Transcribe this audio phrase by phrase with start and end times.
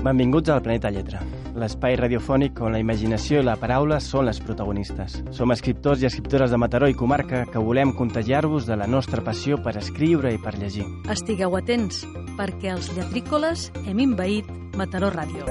[0.00, 1.18] Benvinguts al Planeta Lletra,
[1.60, 5.18] l'espai radiofònic on la imaginació i la paraula són les protagonistes.
[5.36, 9.58] Som escriptors i escriptores de Mataró i comarca que volem contagiar-vos de la nostra passió
[9.60, 10.86] per escriure i per llegir.
[11.12, 12.00] Estigueu atents,
[12.38, 14.48] perquè els lletrícoles hem invaït
[14.80, 15.44] Mataró Ràdio.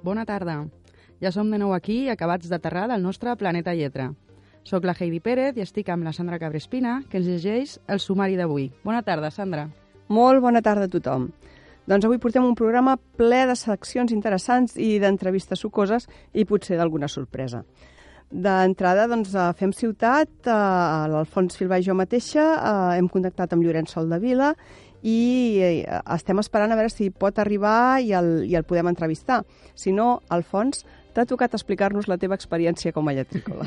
[0.00, 0.62] Bona tarda.
[1.20, 4.08] Ja som de nou aquí, acabats d'aterrar del nostre Planeta Lletra.
[4.64, 8.36] Soc la Heidi Pérez i estic amb la Sandra Cabrespina, que ens llegeix el sumari
[8.36, 8.68] d'avui.
[8.84, 9.68] Bona tarda, Sandra.
[10.10, 11.30] Molt bona tarda a tothom.
[11.90, 17.08] Doncs avui portem un programa ple de seccions interessants i d'entrevistes sucoses i potser d'alguna
[17.08, 17.64] sorpresa.
[18.30, 20.52] D'entrada, doncs, fem ciutat, eh,
[21.10, 24.52] l'Alfons Filbà i jo mateixa eh, hem contactat amb Llorenç Sol de Vila
[25.02, 29.40] i eh, estem esperant a veure si pot arribar i el, i el podem entrevistar.
[29.74, 33.66] Si no, Alfons, t'ha tocat explicar-nos la teva experiència com a lletrícola.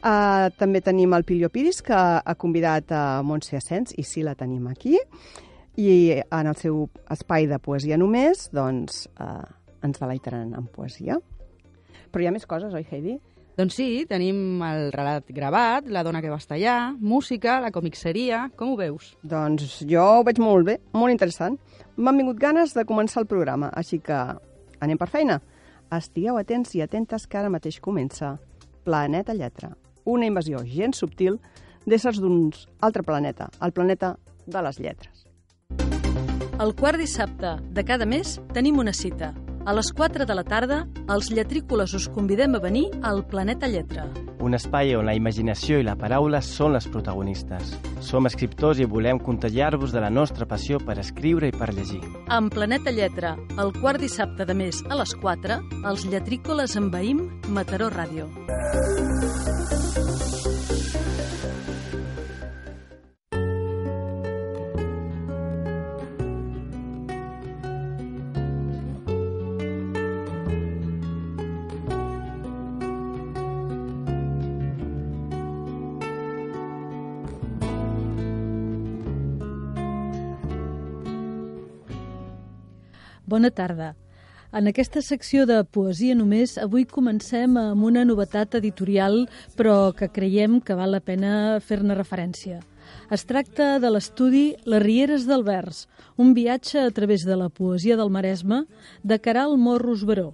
[0.00, 4.36] uh, també tenim el Pilio Piris, que ha convidat a Montse Asens, i sí, la
[4.38, 4.96] tenim aquí.
[5.76, 9.44] I en el seu espai de poesia només, doncs, uh,
[9.84, 11.20] ens deleitaran amb poesia.
[12.10, 13.18] Però hi ha més coses, oi, Heidi?
[13.56, 18.42] Doncs sí, tenim el relat gravat, la dona que va estar allà, música, la comicseria...
[18.56, 19.14] Com ho veus?
[19.24, 21.56] Doncs jo ho veig molt bé, molt interessant.
[21.96, 24.18] M'han vingut ganes de començar el programa, així que
[24.84, 25.38] anem per feina.
[25.94, 28.36] Estigueu atents i atentes que ara mateix comença
[28.86, 31.38] Planeta Lletra, una invasió gens subtil
[31.86, 32.50] d'éssers d'un
[32.82, 35.26] altre planeta, el planeta de les lletres.
[36.58, 39.34] El quart dissabte de cada mes tenim una cita.
[39.66, 40.76] A les 4 de la tarda,
[41.10, 44.04] els lletrícoles us convidem a venir al Planeta Lletra.
[44.38, 47.72] Un espai on la imaginació i la paraula són les protagonistes.
[47.98, 51.98] Som escriptors i volem contagiar-vos de la nostra passió per escriure i per llegir.
[52.30, 57.90] En Planeta Lletra, el quart dissabte de mes a les 4, els lletrícoles envaïm Mataró
[57.90, 58.30] Ràdio.
[83.26, 83.96] Bona tarda.
[84.54, 89.24] En aquesta secció de Poesia només, avui comencem amb una novetat editorial,
[89.58, 92.60] però que creiem que val la pena fer-ne referència.
[93.10, 97.96] Es tracta de l'estudi Les Rieres del Vers, un viatge a través de la poesia
[97.98, 98.60] del Maresme
[99.02, 100.28] de Caral Morros Baró.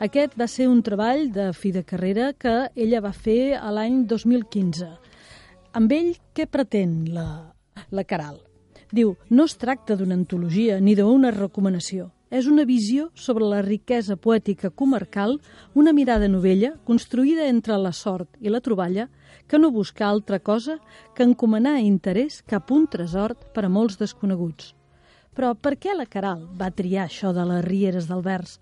[0.00, 4.06] Aquest va ser un treball de fi de carrera que ella va fer a l'any
[4.08, 4.88] 2015.
[5.76, 7.52] Amb ell, què pretén la,
[7.92, 8.40] la Caral?
[8.96, 14.16] Diu, no es tracta d'una antologia ni d'una recomanació, és una visió sobre la riquesa
[14.16, 15.38] poètica comarcal,
[15.74, 19.08] una mirada novella construïda entre la sort i la troballa
[19.50, 20.78] que no busca altra cosa
[21.14, 24.74] que encomanar interès cap un tresor per a molts desconeguts.
[25.34, 28.60] Però per què la Caral va triar això de les rieres del vers?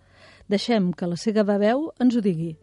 [0.49, 2.57] Deixem que la seva veu ens ho digui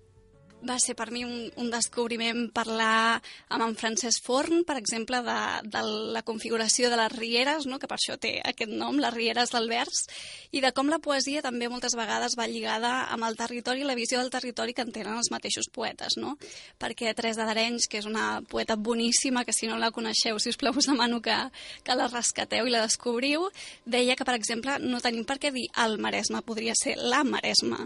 [0.66, 3.22] va ser per mi un, un descobriment parlar
[3.54, 5.38] amb en Francesc Forn, per exemple, de,
[5.72, 5.82] de
[6.16, 7.80] la configuració de les rieres, no?
[7.80, 10.06] que per això té aquest nom, les rieres del vers,
[10.52, 13.98] i de com la poesia també moltes vegades va lligada amb el territori i la
[13.98, 16.18] visió del territori que en tenen els mateixos poetes.
[16.22, 16.36] No?
[16.82, 20.60] Perquè Teresa d'Arenys, que és una poeta boníssima, que si no la coneixeu, si us
[20.62, 21.38] plau, us demano que,
[21.84, 23.50] que la rescateu i la descobriu,
[23.86, 27.86] deia que, per exemple, no tenim per què dir el Maresme, podria ser la Maresme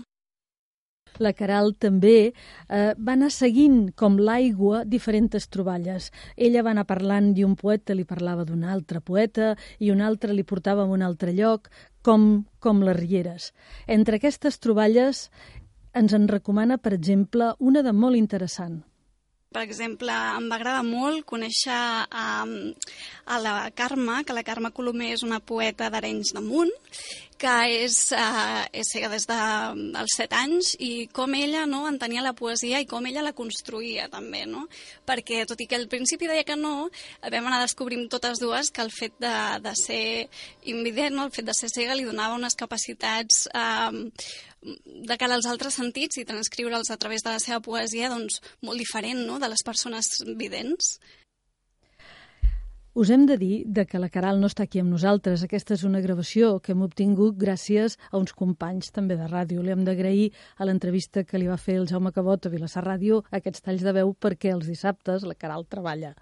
[1.17, 6.11] la Caral també eh, va anar seguint, com l'aigua, diferents troballes.
[6.37, 10.33] Ella va anar parlant i un poeta li parlava d'un altre poeta i un altre
[10.33, 11.69] li portava a un altre lloc,
[12.01, 13.51] com, com les rieres.
[13.87, 15.29] Entre aquestes troballes
[15.93, 18.79] ens en recomana, per exemple, una de molt interessant.
[19.49, 25.09] Per exemple, em va agradar molt conèixer a, a la Carme, que la Carme Colomer
[25.15, 26.75] és una poeta d'Arenys de Munt,
[27.39, 27.55] que
[27.85, 32.35] és, uh, és cega des dels de, 7 anys i com ella no, entenia la
[32.35, 34.65] poesia i com ella la construïa també, no?
[35.07, 36.89] Perquè tot i que al principi deia que no,
[37.23, 40.03] vam anar descobrint totes dues que el fet de, de ser
[40.67, 41.29] invident, no?
[41.29, 43.95] el fet de ser cega li donava unes capacitats uh,
[44.59, 48.81] de cara als altres sentits i transcriure'ls a través de la seva poesia doncs, molt
[48.81, 49.39] diferent no?
[49.39, 50.97] de les persones vidents.
[52.95, 55.43] Us hem de dir de que la Caral no està aquí amb nosaltres.
[55.45, 59.61] Aquesta és una gravació que hem obtingut gràcies a uns companys també de ràdio.
[59.61, 63.19] Li hem d'agrair a l'entrevista que li va fer el Jaume Cabot a Vilassar Ràdio
[63.29, 66.15] aquests talls de veu perquè els dissabtes la Caral treballa.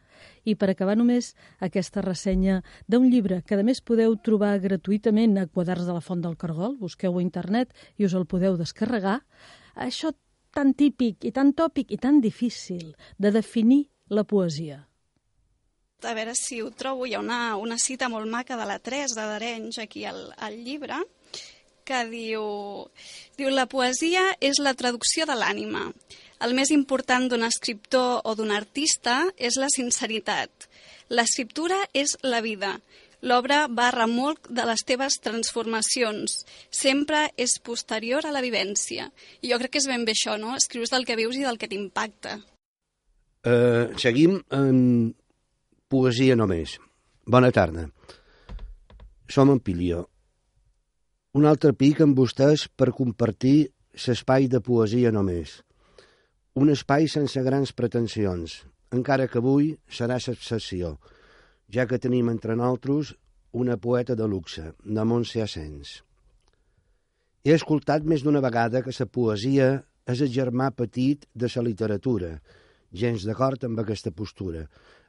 [0.44, 1.32] I per acabar només
[1.64, 6.20] aquesta ressenya d'un llibre que a més podeu trobar gratuïtament a Quadars de la Font
[6.20, 9.22] del Cargol, busqueu a internet i us el podeu descarregar.
[9.74, 10.12] Això
[10.52, 14.84] tan típic i tan tòpic i tan difícil de definir la poesia?
[16.06, 19.24] A veure si ho trobo, hi ha una, una cita molt maca de la Teresa
[19.26, 21.00] d'Arenys aquí al, al llibre,
[21.90, 22.44] que diu,
[23.40, 25.88] diu la poesia és la traducció de l'ànima.
[26.46, 30.70] El més important d'un escriptor o d'un artista és la sinceritat.
[31.10, 32.76] L'escriptura és la vida.
[33.26, 36.44] L'obra va a remolc de les teves transformacions.
[36.70, 39.10] Sempre és posterior a la vivència.
[39.42, 40.54] I jo crec que és ben bé això, no?
[40.54, 42.38] Escrius del que vius i del que t'impacta.
[43.48, 45.16] Uh, seguim amb
[45.88, 46.78] poesia només.
[47.26, 47.88] Bona tarda.
[49.28, 50.06] Som en Pilió.
[51.34, 53.70] Un altre pic amb vostès per compartir
[54.06, 55.60] l'espai de poesia només.
[56.56, 60.98] Un espai sense grans pretensions, encara que avui serà l'excepció
[61.70, 63.14] ja que tenim entre nosaltres
[63.52, 66.02] una poeta de luxe, de Montse Asens.
[67.44, 69.68] He escoltat més d'una vegada que la poesia
[70.08, 72.38] és el germà petit de la literatura,
[72.92, 74.68] gens d'acord amb aquesta postura,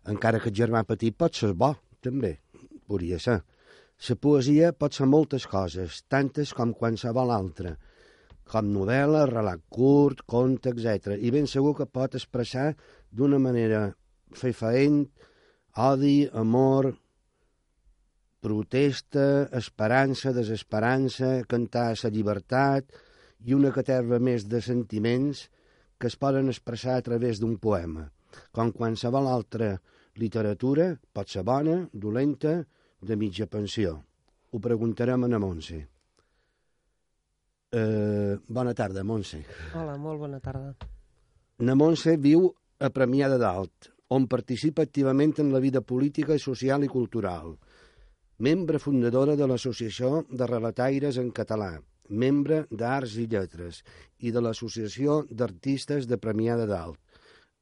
[0.09, 1.75] encara que el germà petit pot ser bo,
[2.05, 2.39] també,
[2.89, 3.41] podria ser.
[4.09, 7.75] La poesia pot ser moltes coses, tantes com qualsevol altra,
[8.49, 11.17] com novel·la, relat curt, conte, etc.
[11.19, 12.71] I ben segur que pot expressar
[13.11, 13.89] d'una manera
[14.39, 15.03] fefaent,
[15.89, 16.93] odi, amor,
[18.41, 22.95] protesta, esperança, desesperança, cantar la llibertat
[23.45, 25.49] i una caterva més de sentiments
[25.99, 28.07] que es poden expressar a través d'un poema,
[28.55, 29.75] com qualsevol altra
[30.19, 32.59] literatura pot ser bona, dolenta,
[33.01, 33.95] de mitja pensió.
[34.51, 35.79] Ho preguntarem a na Montse.
[37.69, 39.43] Uh, bona tarda, Montse.
[39.77, 40.73] Hola, molt bona tarda.
[41.61, 42.49] Na Montse viu
[42.81, 47.53] a Premià de Dalt, on participa activament en la vida política, social i cultural.
[48.39, 51.75] Membre fundadora de l'Associació de Relataires en Català,
[52.09, 53.83] membre d'Arts i Lletres
[54.25, 56.97] i de l'Associació d'Artistes de Premià de Dalt.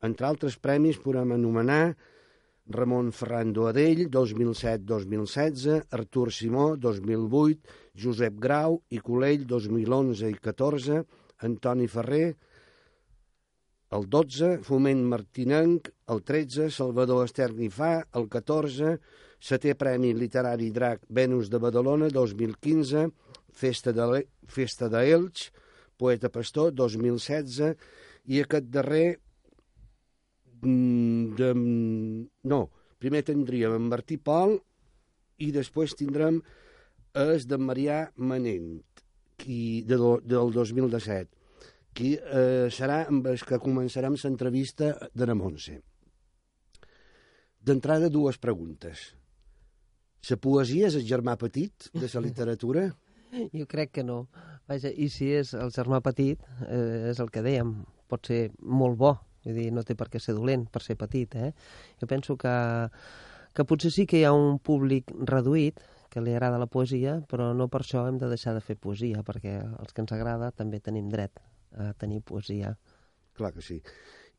[0.07, 1.97] Entre altres premis podem anomenar
[2.69, 11.03] Ramon Ferran Doadell, 2007-2016, Artur Simó, 2008, Josep Grau i Colell, 2011 i 14,
[11.47, 12.35] Antoni Ferrer,
[13.95, 18.97] el 12, Foment Martinenc, el 13, Salvador Esternifà, el 14,
[19.39, 23.07] setè Premi Literari Drac Venus de Badalona, 2015,
[23.55, 25.53] Festa de, Festa de Elx,
[25.97, 27.71] Poeta Pastor, 2016,
[28.27, 29.21] i aquest darrer,
[31.39, 31.53] de,
[32.53, 32.61] no,
[32.99, 34.57] primer tindríem en Martí Pol
[35.43, 36.41] i després tindrem
[37.17, 38.81] és de Marià Manent,
[39.41, 41.37] qui, de, del 2017
[41.97, 45.79] qui eh, serà amb el que començarem l'entrevista de la Montse.
[47.67, 49.15] D'entrada, dues preguntes.
[50.29, 52.89] La poesia és el germà petit de la literatura?
[53.59, 54.29] Jo crec que no.
[54.71, 57.73] Vaja, i si és el germà petit, eh, és el que dèiem,
[58.09, 59.11] pot ser molt bo,
[59.47, 61.53] vull dir, no té per què ser dolent per ser petit, eh?
[62.01, 62.55] Jo penso que,
[63.55, 67.51] que potser sí que hi ha un públic reduït que li agrada la poesia, però
[67.55, 70.81] no per això hem de deixar de fer poesia, perquè els que ens agrada també
[70.81, 71.43] tenim dret
[71.77, 72.73] a tenir poesia.
[73.37, 73.81] Clar que sí.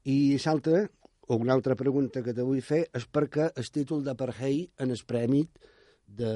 [0.10, 0.86] I l'altra,
[1.28, 4.96] o una altra pregunta que te vull fer, és perquè el títol de Parhei en
[4.96, 5.44] el premi
[6.08, 6.32] de...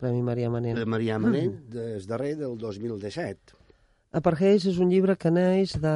[0.00, 0.78] Premi Maria Manent.
[0.78, 1.72] De Maria Manent, mm.
[1.74, 3.59] des darrer del 2017.
[4.10, 5.90] Apargeis és un llibre que neix de,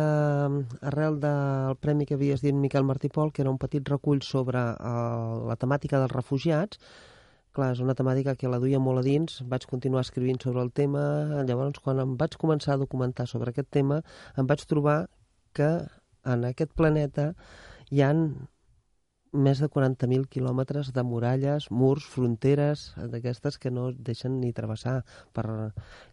[0.86, 4.60] arrel del premi que havies dit Miquel Martí Pol, que era un petit recull sobre
[4.62, 6.78] uh, la temàtica dels refugiats,
[7.58, 10.70] clar, és una temàtica que la duia molt a dins, vaig continuar escrivint sobre el
[10.70, 11.02] tema,
[11.48, 13.98] llavors quan em vaig començar a documentar sobre aquest tema,
[14.38, 14.98] em vaig trobar
[15.58, 15.72] que
[16.22, 17.32] en aquest planeta
[17.90, 18.28] hi han
[19.34, 25.00] més de 40.000 quilòmetres de muralles, murs, fronteres, d'aquestes que no deixen ni travessar.
[25.34, 25.44] Per...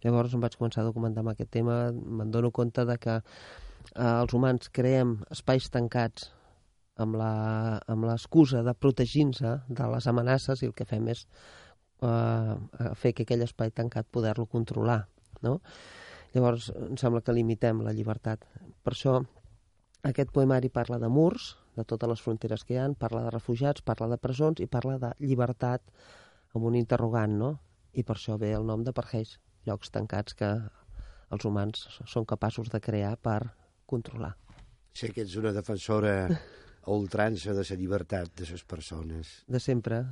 [0.03, 4.11] Llavors em vaig començar a documentar amb aquest tema, me'n dono compte de que eh,
[4.11, 6.31] els humans creem espais tancats
[7.01, 7.15] amb
[8.05, 11.23] l'excusa de protegir-nos de les amenaces i el que fem és
[12.03, 12.55] eh,
[12.99, 15.05] fer que aquell espai tancat poder-lo controlar,
[15.45, 15.59] no?
[16.33, 18.45] Llavors, em sembla que limitem la llibertat.
[18.83, 19.17] Per això,
[20.07, 23.83] aquest poemari parla de murs, de totes les fronteres que hi han, parla de refugiats,
[23.85, 25.83] parla de presons i parla de llibertat
[26.55, 27.51] amb un interrogant, no?
[27.93, 29.37] I per això ve el nom de Parheix,
[29.67, 30.51] llocs tancats que
[31.31, 33.39] els humans són capaços de crear per
[33.87, 34.33] controlar.
[34.93, 39.39] Sé que ets una defensora a ultrança de la llibertat de les persones.
[39.47, 40.03] De sempre.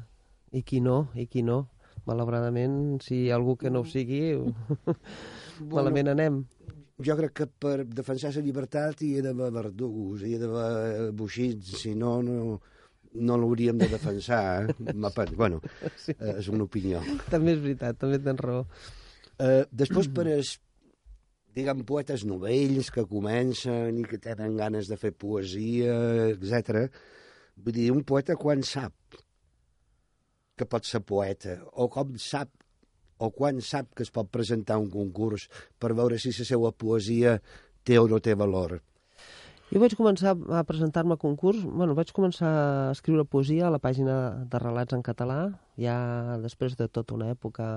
[0.56, 1.66] I qui no, i qui no.
[2.08, 6.40] Malauradament, si hi ha algú que no ho sigui, bueno, malament anem.
[7.06, 11.78] Jo crec que per defensar la llibertat hi ha d'haver verdugos, hi ha d'haver buixits,
[11.80, 12.58] si no, no,
[13.14, 14.70] no l'hauríem de defensar.
[14.70, 15.30] Eh?
[15.36, 15.62] bueno,
[15.96, 16.12] sí.
[16.18, 17.04] eh, és una opinió.
[17.32, 18.66] També és veritat, també tens raó.
[19.40, 20.58] Eh, després, per es,
[21.56, 25.96] diguem, poetes novells que comencen i que tenen ganes de fer poesia,
[26.36, 26.90] etc.
[27.60, 29.20] Vull dir, un poeta quan sap
[30.60, 32.52] que pot ser poeta, o com sap
[33.20, 35.50] o quan sap que es pot presentar un concurs
[35.80, 37.40] per veure si la seva poesia
[37.84, 38.80] té o no té valor.
[39.70, 43.78] Jo vaig començar a presentar-me a concurs, bueno, vaig començar a escriure poesia a la
[43.78, 44.16] pàgina
[44.50, 45.98] de relats en català, ja
[46.42, 47.68] després de tota una època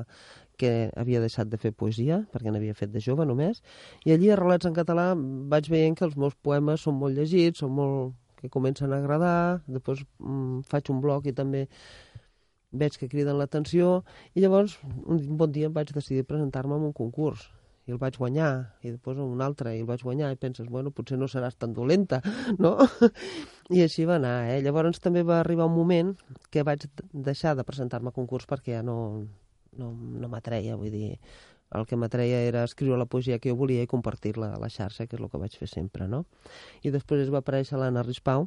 [0.57, 3.61] que havia deixat de fer poesia, perquè n'havia fet de jove només,
[4.09, 5.11] i allí a relats en català
[5.53, 9.61] vaig veient que els meus poemes són molt llegits, són molt que comencen a agradar,
[9.69, 11.67] després mm, faig un blog i també
[12.73, 14.03] veig que criden l'atenció,
[14.35, 17.51] i llavors un bon dia em vaig decidir presentar-me en un concurs
[17.87, 18.51] i el vaig guanyar,
[18.87, 21.73] i després un altre, i el vaig guanyar, i penses, bueno, potser no seràs tan
[21.75, 22.21] dolenta,
[22.63, 22.77] no?
[23.75, 24.61] I així va anar, eh?
[24.63, 26.13] Llavors també va arribar un moment
[26.55, 28.97] que vaig deixar de presentar-me a concurs perquè ja no,
[29.79, 31.17] no, no m'atreia, vull dir,
[31.75, 35.09] el que m'atreia era escriure la poesia que jo volia i compartir-la a la xarxa,
[35.09, 36.25] que és el que vaig fer sempre, no?
[36.87, 38.47] I després es va aparèixer l'Anna Rispau,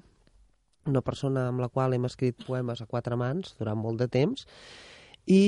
[0.86, 4.46] una persona amb la qual hem escrit poemes a quatre mans durant molt de temps,
[5.26, 5.42] i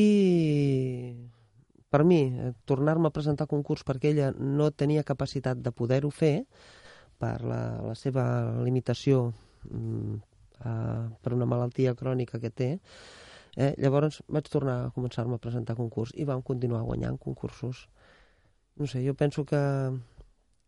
[1.90, 6.12] per mi, eh, tornar-me a presentar a concurs perquè ella no tenia capacitat de poder-ho
[6.12, 6.46] fer
[7.18, 8.26] per la, la seva
[8.64, 9.32] limitació
[9.70, 10.18] mm,
[10.66, 12.70] uh, per una malaltia crònica que té,
[13.58, 17.88] eh, llavors vaig tornar a començar-me a presentar a concurs i vam continuar guanyant concursos.
[18.78, 19.62] No sé, jo penso que,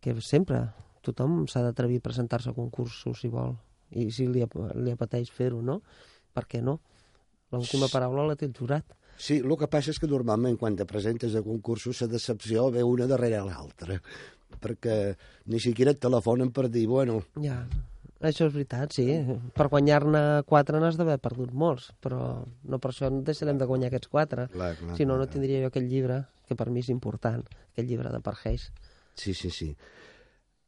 [0.02, 0.64] que sempre
[1.06, 3.54] tothom s'ha d'atrevir a presentar-se a concursos si vol
[3.92, 5.80] i si li, li apeteix fer-ho, no?
[6.34, 6.78] Per què no?
[7.50, 8.96] L'última paraula la té el jurat.
[9.20, 12.84] Sí, el que passa és que normalment quan te presentes a concursos la decepció ve
[12.86, 13.98] una darrere l'altra,
[14.62, 14.96] perquè
[15.52, 17.18] ni siquiera et telefonen per dir, bueno...
[17.42, 17.58] Ja,
[18.20, 19.06] això és veritat, sí.
[19.56, 23.90] Per guanyar-ne quatre n'has d'haver perdut molts, però no per això no deixarem de guanyar
[23.90, 24.46] aquests quatre.
[24.54, 27.88] Clar, clar, si no, no tindria jo aquell llibre, que per mi és important, aquell
[27.90, 28.70] llibre de Pargeis.
[29.20, 29.74] Sí, sí, sí.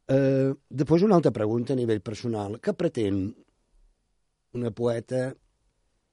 [0.03, 2.57] Uh, després una altra pregunta a nivell personal.
[2.59, 3.29] Què pretén
[4.53, 5.29] una poeta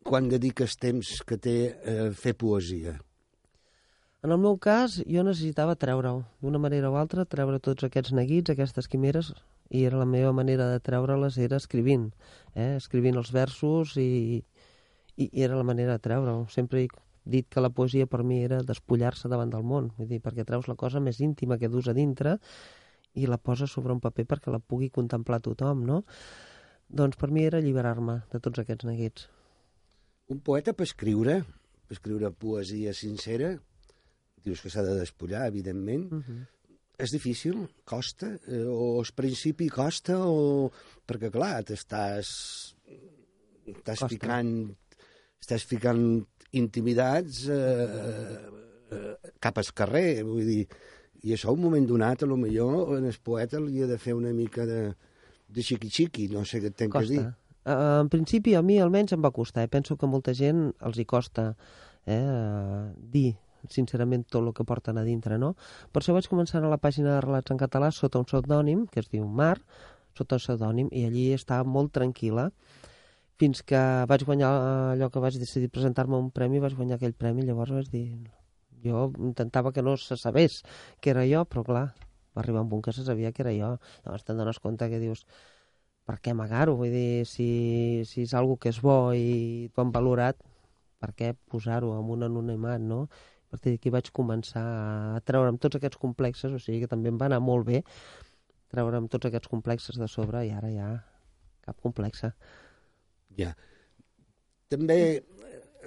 [0.06, 2.94] quan dedica el temps que té a fer poesia?
[4.22, 8.52] En el meu cas, jo necessitava treure-ho, d'una manera o altra, treure tots aquests neguits,
[8.52, 9.32] aquestes quimeres,
[9.70, 12.10] i era la meva manera de treure-les era escrivint,
[12.54, 12.74] eh?
[12.76, 14.42] escrivint els versos i,
[15.16, 16.44] i, i era la manera de treure-ho.
[16.52, 16.88] Sempre he
[17.24, 20.68] dit que la poesia per mi era despullar-se davant del món, vull dir, perquè treus
[20.68, 22.36] la cosa més íntima que dus a dintre
[23.14, 26.02] i la poses sobre un paper perquè la pugui contemplar tothom, no?
[26.90, 29.26] Doncs per mi era alliberar-me de tots aquests neguits.
[30.30, 31.40] Un poeta per escriure,
[31.86, 33.52] per escriure poesia sincera,
[34.44, 36.46] dius que s'ha de despullar, evidentment, Uh -huh.
[36.98, 37.68] és difícil?
[37.84, 38.38] Costa?
[38.46, 40.18] Eh, o al principi costa?
[40.26, 40.70] O...
[41.06, 42.74] Perquè, clar, t'estàs...
[43.66, 44.76] Estàs ficant...
[45.40, 47.88] Estàs ficant intimidats eh,
[48.90, 50.68] eh, cap al carrer, vull dir...
[51.26, 54.14] I això, un moment donat, a lo millor, en el poeta li ha de fer
[54.16, 54.80] una mica de,
[55.48, 57.20] de xiqui-xiqui, no sé què tenc que dir.
[57.20, 57.36] Costa.
[57.60, 59.66] Uh, en principi, a mi almenys em va costar.
[59.66, 59.70] Eh?
[59.72, 61.50] Penso que molta gent els hi costa
[62.08, 63.34] eh, uh, dir
[63.68, 65.52] sincerament tot el que porten a dintre, no?
[65.92, 69.04] Per això vaig començar a la pàgina de Relats en català sota un pseudònim, que
[69.04, 69.58] es diu Mar,
[70.16, 72.48] sota un pseudònim, i allí estava molt tranquil·la,
[73.40, 77.00] fins que vaig guanyar eh, allò que vaig decidir presentar-me a un premi, vaig guanyar
[77.00, 78.06] aquell premi, llavors vaig dir...
[78.84, 80.62] Jo intentava que no se sabés
[81.00, 81.86] que era jo, però clar,
[82.36, 83.72] va arribar un punt que se sabia que era jo.
[84.04, 85.26] Llavors te'n dones compte que dius,
[86.08, 86.76] per què amagar-ho?
[86.78, 87.48] Vull dir, si,
[88.08, 90.40] si és algo que és bo i t'ho han valorat,
[91.00, 93.04] per què posar-ho en un anonimat, no?
[93.50, 94.64] A partir d'aquí vaig començar
[95.16, 97.82] a treure'm tots aquests complexes, o sigui que també em va anar molt bé
[98.70, 100.90] treure'm tots aquests complexes de sobre i ara ja
[101.66, 102.32] cap complexa.
[103.38, 103.50] Ja.
[104.70, 104.98] També,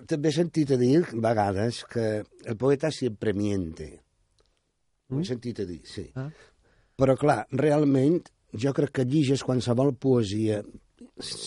[0.09, 3.89] també he sentit a dir, a vegades, que el poeta sempre miente.
[5.09, 5.25] Ho he Mm?
[5.27, 6.07] sentit a dir, sí.
[6.15, 6.29] Ah.
[6.97, 8.21] Però, clar, realment,
[8.53, 10.63] jo crec que lliges qualsevol poesia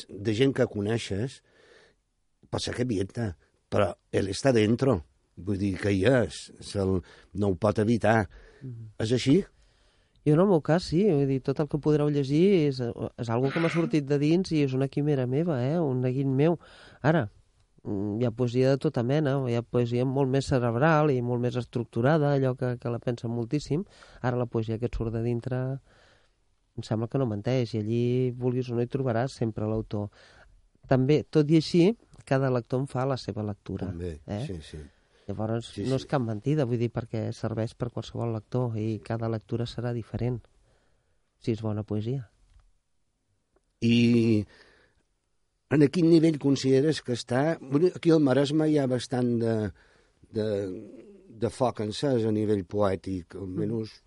[0.09, 1.41] de gent que coneixes,
[2.51, 3.37] pot ser que mienta,
[3.71, 5.05] però ell està dentro.
[5.37, 7.03] Vull dir que hi és, se'l,
[7.35, 8.29] no ho pot evitar.
[8.99, 9.43] És així?
[10.27, 13.29] Jo en el meu cas sí, vull dir, tot el que podreu llegir és, és
[13.31, 15.77] algo que m'ha sortit de dins i és una quimera meva, eh?
[15.79, 16.57] un neguit meu.
[17.03, 17.36] Ara, mm,
[17.87, 21.57] hi ha poesia de tota mena, hi ha poesia molt més cerebral i molt més
[21.61, 23.85] estructurada, allò que, que la pensa moltíssim.
[24.23, 25.61] Ara la poesia que et surt de dintre
[26.77, 28.03] em sembla que no menteix i allí,
[28.37, 30.11] vulguis o no, hi trobaràs sempre l'autor.
[30.91, 31.87] També, tot i així,
[32.29, 33.89] cada lector en fa la seva lectura.
[33.89, 34.43] També, eh?
[34.47, 34.83] sí, sí.
[35.27, 39.01] Llavors, Sí, sí, no és cap mentida, vull dir, perquè serveix per qualsevol lector i
[39.03, 40.39] cada lectura serà diferent,
[41.43, 42.29] si és bona poesia.
[43.83, 44.45] I
[45.75, 47.59] en quin nivell consideres que està...
[47.95, 49.57] Aquí al Maresme hi ha bastant de,
[50.37, 50.47] de,
[51.43, 54.01] de foc encès a nivell poètic, almenys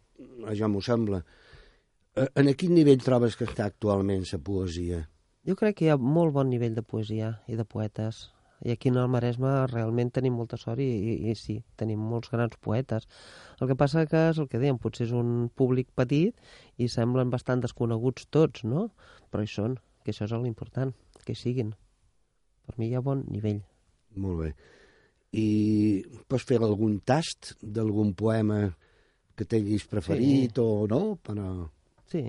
[0.48, 1.22] això m'ho sembla.
[2.36, 5.06] En quin nivell trobes que està actualment la poesia?
[5.48, 8.28] Jo crec que hi ha molt bon nivell de poesia i de poetes.
[8.60, 12.32] I aquí en el Maresme realment tenim molta sort i, i, i sí, tenim molts
[12.32, 13.08] grans poetes.
[13.60, 16.36] El que passa que és el que dèiem, potser és un públic petit
[16.75, 18.89] i semblen bastant desconeguts tots, no?
[19.32, 20.92] Però hi són, que això és l'important,
[21.30, 21.72] que siguin.
[22.66, 23.62] Per mi hi ha bon nivell.
[24.18, 24.52] Molt bé.
[25.38, 25.48] I
[26.28, 28.64] pots fer algun tast d'algun poema
[29.38, 30.64] que tinguis preferit sí.
[30.66, 31.16] o no?
[31.24, 31.70] Però...
[32.10, 32.24] Sí.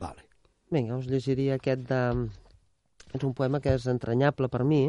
[0.00, 0.24] Vale.
[0.72, 2.02] Vinga, us llegiria aquest de...
[3.14, 4.80] És un poema que és entranyable per mi,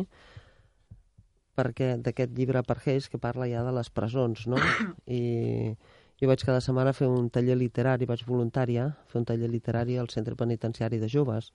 [1.57, 4.57] perquè d'aquest llibre per Hayes que parla ja de les presons, no?
[5.19, 5.75] I
[6.17, 10.09] jo vaig cada setmana fer un taller literari, vaig voluntària, fer un taller literari al
[10.13, 11.51] centre penitenciari de joves.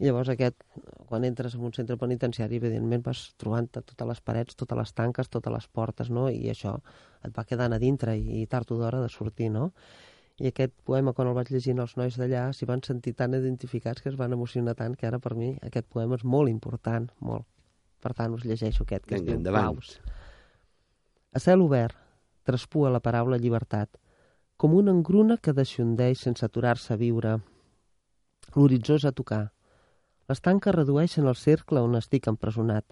[0.00, 0.56] I llavors aquest,
[1.06, 5.30] quan entres en un centre penitenciari, evidentment vas trobant totes les parets, totes les tanques,
[5.30, 6.26] totes les portes, no?
[6.32, 6.74] I això
[7.22, 9.70] et va quedant a dintre i, i tard o d'hora de sortir, no?
[10.42, 14.02] I aquest poema, quan el vaig llegint els nois d'allà, s'hi van sentir tan identificats
[14.02, 17.46] que es van emocionar tant que ara per mi aquest poema és molt important, molt.
[18.02, 19.78] Per tant, us llegeixo aquest, que Vinga, es diu endavant.
[19.78, 20.00] Claus.
[21.34, 21.94] A cel obert,
[22.42, 23.94] traspua la paraula llibertat,
[24.58, 27.38] com una engruna que deixondeix sense aturar-se a viure.
[28.54, 29.44] L'horitzó és a tocar.
[30.30, 32.86] Les tanques redueixen el cercle on estic empresonat.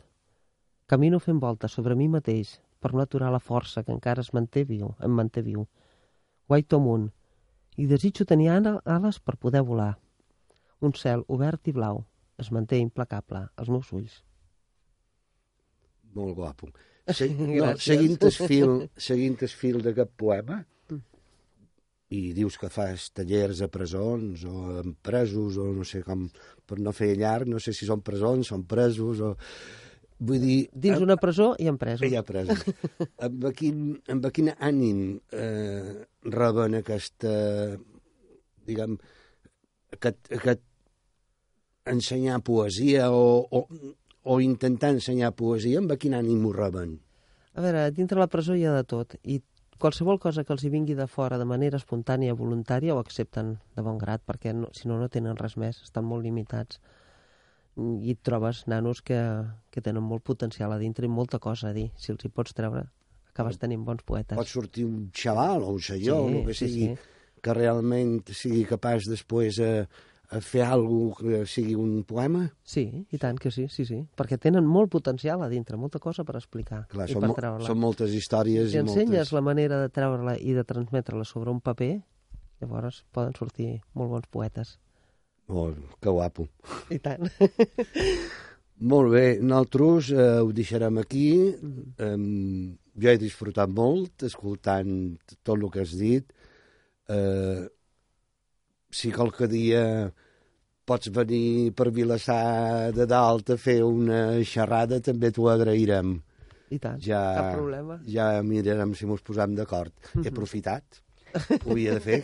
[0.92, 4.64] Camino fent voltes sobre mi mateix per no aturar la força que encara es manté
[4.68, 5.64] viu, em manté viu.
[6.50, 7.06] Guaito amunt,
[7.80, 9.94] i desitjo tenir ales per poder volar.
[10.80, 12.02] Un cel obert i blau
[12.42, 14.18] es manté implacable als meus ulls.
[16.12, 16.68] Molt guapo.
[17.16, 20.60] Se, no, seguint el fil, seguint el fil d'aquest poema,
[22.12, 26.26] i dius que fas tallers a presons o en presos o no sé com,
[26.68, 29.36] per no fer llarg, no sé si són presons, són presos o...
[30.22, 30.58] Vull dir...
[30.84, 32.04] Dins una presó i en presos.
[32.12, 32.60] Ja presos.
[33.26, 35.00] amb, quin, amb quin ànim
[35.34, 37.32] eh, reben aquesta,
[38.68, 38.94] diguem,
[39.96, 40.62] aquest, aquest
[41.90, 43.64] ensenyar poesia o, o,
[44.22, 47.00] o intentar ensenyar poesia, amb quin ànim ho reben?
[47.58, 49.40] A veure, dintre la presó hi ha de tot, i
[49.82, 53.82] qualsevol cosa que els hi vingui de fora de manera espontània, voluntària, ho accepten de
[53.82, 56.78] bon grat, perquè no, si no, no tenen res més, estan molt limitats.
[57.76, 59.18] I et trobes nanos que,
[59.72, 61.88] que tenen molt potencial a dintre i molta cosa a dir.
[61.96, 62.84] Si els hi pots treure,
[63.32, 64.36] acabes tenint bons poetes.
[64.38, 67.38] Pot sortir un xaval o un senyor, Sí, el que sí, sigui, sí.
[67.42, 69.72] que realment sigui capaç després a
[70.40, 72.46] fer alguna que sigui un poema?
[72.64, 73.98] Sí, i tant que sí, sí, sí.
[74.16, 77.66] Perquè tenen molt potencial a dintre, molta cosa per explicar Clar, i per treure-la.
[77.66, 79.32] són moltes històries Si i ensenyes moltes...
[79.36, 81.92] la manera de treure-la i de transmetre-la sobre un paper,
[82.62, 84.78] llavors poden sortir molt bons poetes.
[85.48, 86.46] Oh, que guapo.
[86.88, 87.28] I tant.
[88.82, 91.26] Molt bé, nosaltres eh, ho deixarem aquí.
[92.02, 96.32] Um, jo he disfrutat molt escoltant tot el que has dit.
[97.06, 97.62] Eh,
[98.92, 99.84] si qualque dia
[100.84, 106.16] pots venir per Vilassar de dalt a fer una xerrada, també t'ho agrairem.
[106.72, 107.98] I tant, Ja, cap problema.
[108.08, 109.92] ja mirarem si mos posem d'acord.
[110.22, 111.00] He aprofitat.
[111.64, 112.18] Ho havia de fer.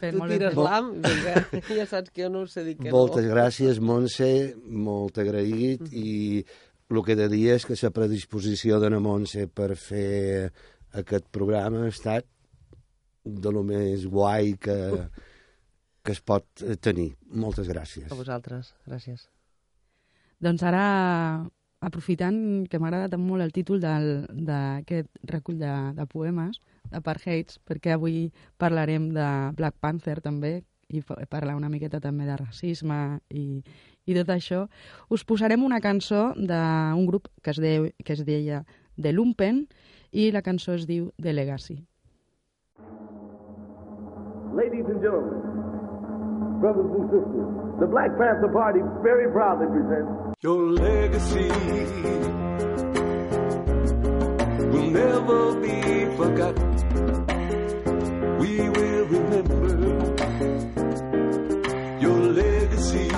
[0.00, 0.90] Fet Tu tires l'am,
[1.78, 3.32] ja saps que jo no sé dir que Moltes no.
[3.32, 4.28] gràcies, Montse,
[4.68, 6.42] molt agraït, i
[6.92, 10.50] el que he de dir és que la predisposició la Montse per fer
[10.96, 12.26] aquest programa ha estat
[13.24, 14.76] de lo més guai que,
[16.06, 16.46] que es pot
[16.80, 17.10] tenir.
[17.34, 18.06] Moltes gràcies.
[18.12, 19.26] A vosaltres, gràcies.
[20.40, 20.84] Doncs ara,
[21.80, 22.38] aprofitant
[22.70, 26.60] que m'ha agradat molt el títol del- d'aquest recull de, de poemes,
[26.92, 29.26] d'Apartheids, perquè avui parlarem de
[29.58, 33.58] Black Panther també, i parlar una miqueta també de racisme i,
[34.06, 34.68] i tot això,
[35.10, 38.60] us posarem una cançó d'un grup que es, deu, que es deia
[38.94, 39.64] The Lumpen
[40.12, 41.80] i la cançó es diu The Legacy.
[44.54, 45.42] Ladies and gentlemen,
[46.60, 47.48] brothers and sisters,
[47.80, 51.48] the Black Panther Party very proudly presents Your legacy
[54.72, 56.66] will never be forgotten.
[58.38, 59.66] We will remember
[62.00, 63.08] your legacy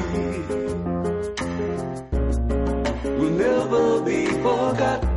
[3.19, 5.09] will never be forgotten.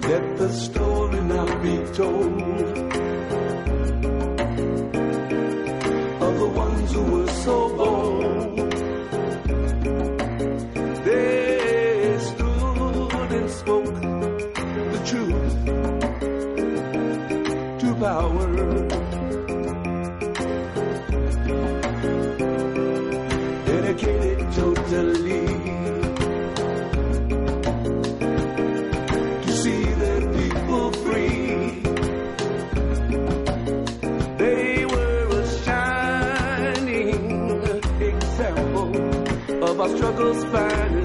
[0.00, 2.87] Let the story now be told
[39.96, 40.97] struggles find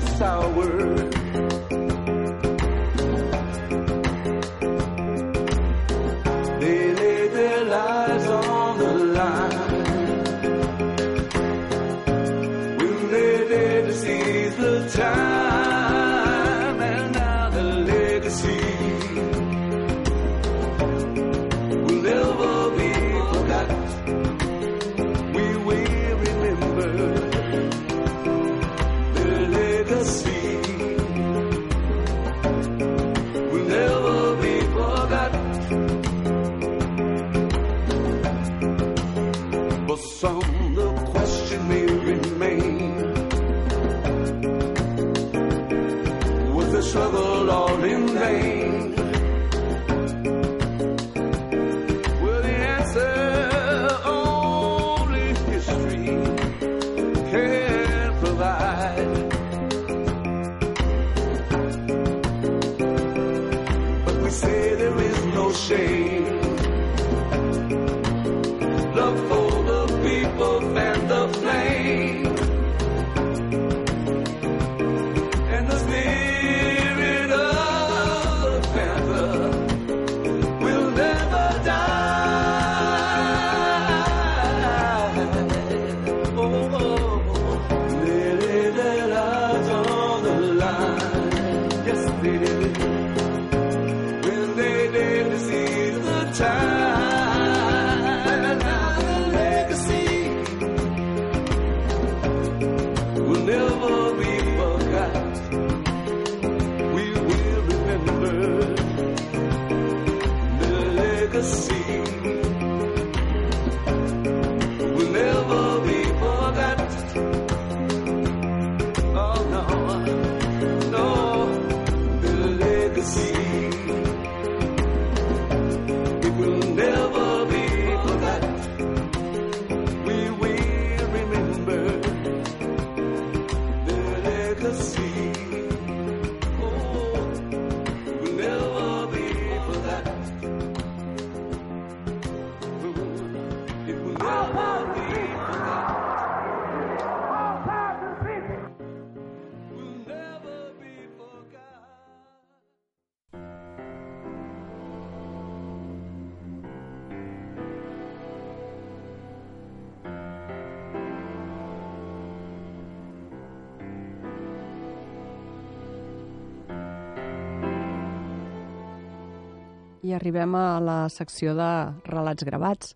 [170.03, 171.69] I arribem a la secció de
[172.09, 172.95] relats gravats,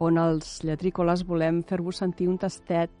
[0.00, 2.92] on els lletrícoles volem fer-vos sentir un tastet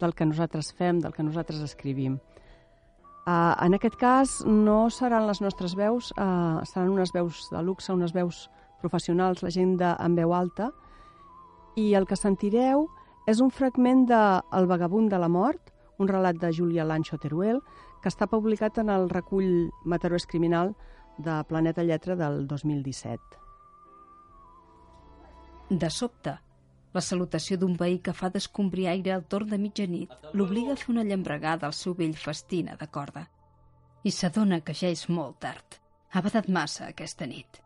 [0.00, 2.18] del que nosaltres fem, del que nosaltres escrivim.
[3.24, 7.92] Uh, en aquest cas no seran les nostres veus, uh, seran unes veus de luxe,
[7.92, 8.48] unes veus
[8.80, 10.70] professionals, la gent de, en veu alta,
[11.76, 12.88] i el que sentireu
[13.28, 14.20] és un fragment de
[14.56, 17.60] El vagabund de la mort, un relat de Julia Lancho Teruel,
[18.00, 20.74] que està publicat en el recull Mataró és criminal
[21.22, 23.20] de Planeta Lletra del 2017.
[25.70, 26.32] De sobte,
[26.92, 31.04] la salutació d'un veí que fa descombriaire al torn de mitjanit l'obliga a fer una
[31.06, 33.28] llambregada al seu vell festina de corda.
[34.02, 35.78] I s'adona que ja és molt tard.
[36.10, 37.60] Ha badat massa aquesta nit.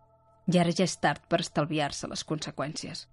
[0.53, 3.07] I ara ja és tard per estalviar-se les conseqüències.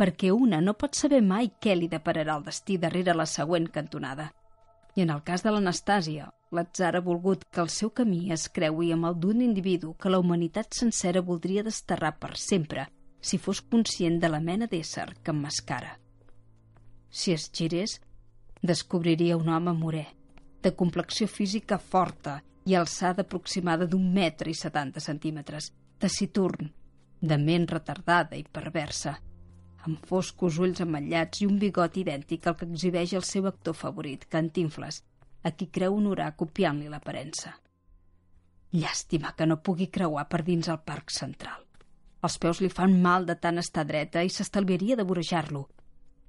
[0.00, 4.30] Perquè una no pot saber mai què li depararà el destí darrere la següent cantonada.
[4.96, 8.90] I en el cas de l'Anastàsia, l'atzar ha volgut que el seu camí es creui
[8.92, 12.86] amb el d'un individu que la humanitat sencera voldria desterrar per sempre
[13.20, 15.98] si fos conscient de la mena d'ésser que emmascara.
[17.10, 18.00] Si es girés,
[18.62, 20.06] descobriria un home morè,
[20.62, 26.70] de complexió física forta i alçada aproximada d'un metre i setanta centímetres, taciturn,
[27.20, 29.18] de ment retardada i perversa,
[29.84, 34.26] amb foscos ulls ametllats i un bigot idèntic al que exhibeix el seu actor favorit,
[34.28, 35.02] Cantinfles,
[35.42, 37.54] a qui creu honorar copiant-li l'aparença.
[38.76, 41.64] Llàstima que no pugui creuar per dins el parc central.
[42.26, 45.64] Els peus li fan mal de tant estar dreta i s'estalviaria de vorejar-lo,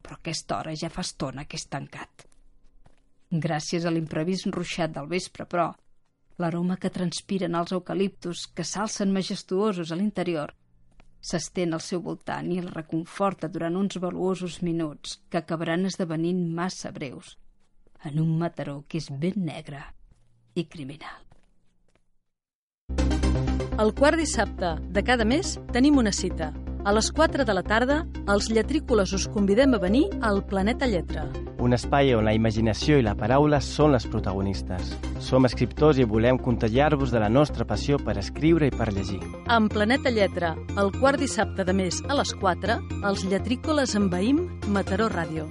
[0.01, 2.25] però aquesta hora ja fa estona que és tancat.
[3.31, 5.67] Gràcies a l'imprevist ruixat del vespre, però,
[6.39, 10.55] l'aroma que transpiren els eucaliptus que s'alcen majestuosos a l'interior
[11.29, 16.91] s'estén al seu voltant i el reconforta durant uns valuosos minuts que acabaran esdevenint massa
[16.95, 17.35] breus
[18.03, 19.83] en un mataró que és ben negre
[20.55, 21.21] i criminal.
[23.81, 26.51] El quart dissabte de cada mes tenim una cita.
[26.83, 31.27] A les 4 de la tarda, els lletrícoles us convidem a venir al Planeta Lletra.
[31.61, 34.95] Un espai on la imaginació i la paraula són les protagonistes.
[35.21, 39.21] Som escriptors i volem contagiar-vos de la nostra passió per escriure i per llegir.
[39.45, 45.09] En Planeta Lletra, el quart dissabte de mes a les 4, els lletrícoles envaïm Mataró
[45.13, 45.45] Ràdio.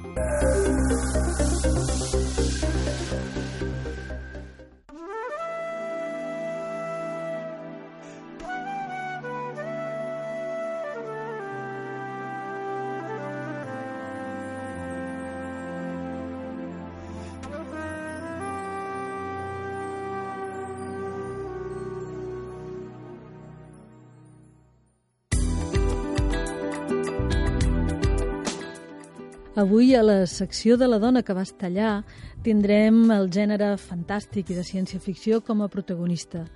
[29.61, 32.07] Avui, a la secció de la dona que vas tallar,
[32.41, 36.47] tindrem el gènere fantàstic i de ciència-ficció com a protagonista.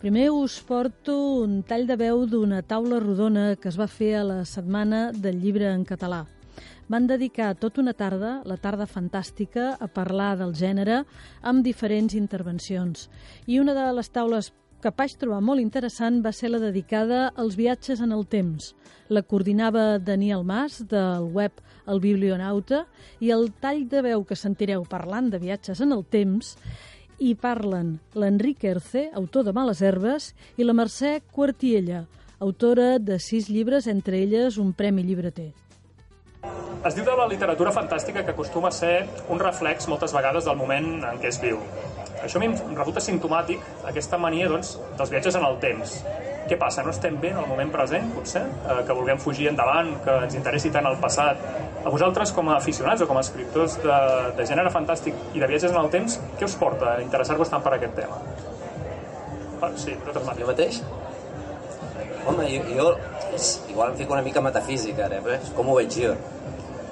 [0.00, 4.24] Primer us porto un tall de veu d'una taula rodona que es va fer a
[4.24, 6.22] la setmana del llibre en català.
[6.88, 11.02] Van dedicar tota una tarda, la tarda fantàstica, a parlar del gènere
[11.42, 13.10] amb diferents intervencions.
[13.44, 14.54] I una de les taules
[14.86, 18.68] que vaig trobar molt interessant va ser la dedicada als viatges en el temps.
[19.10, 21.58] La coordinava Daniel Mas, del web
[21.90, 22.84] El Biblionauta,
[23.18, 26.54] i el tall de veu que sentireu parlant de viatges en el temps
[27.18, 32.04] hi parlen l'Enric Erce, autor de Males Herbes, i la Mercè Quartiella,
[32.38, 35.50] autora de sis llibres, entre elles un premi llibreter.
[36.86, 39.00] Es diu de la literatura fantàstica que acostuma a ser
[39.32, 41.58] un reflex moltes vegades del moment en què es viu.
[42.24, 45.98] Això a mi em resulta simptomàtic, aquesta mania doncs, dels viatges en el temps.
[46.46, 46.84] Què passa?
[46.86, 48.44] No estem bé en el moment present, potser?
[48.46, 51.42] Eh, que vulguem fugir endavant, que ens interessi tant el passat.
[51.84, 53.98] A vosaltres, com a aficionats o com a escriptors de,
[54.38, 57.64] de gènere fantàstic i de viatges en el temps, què us porta a interessar-vos tant
[57.66, 58.20] per aquest tema?
[59.60, 60.40] Ah, sí, vosaltres mateix.
[60.40, 60.80] Jo mateix?
[62.26, 62.88] Home, jo, jo
[63.70, 66.14] igual em fico una mica metafísica, ara, però és com ho veig jo.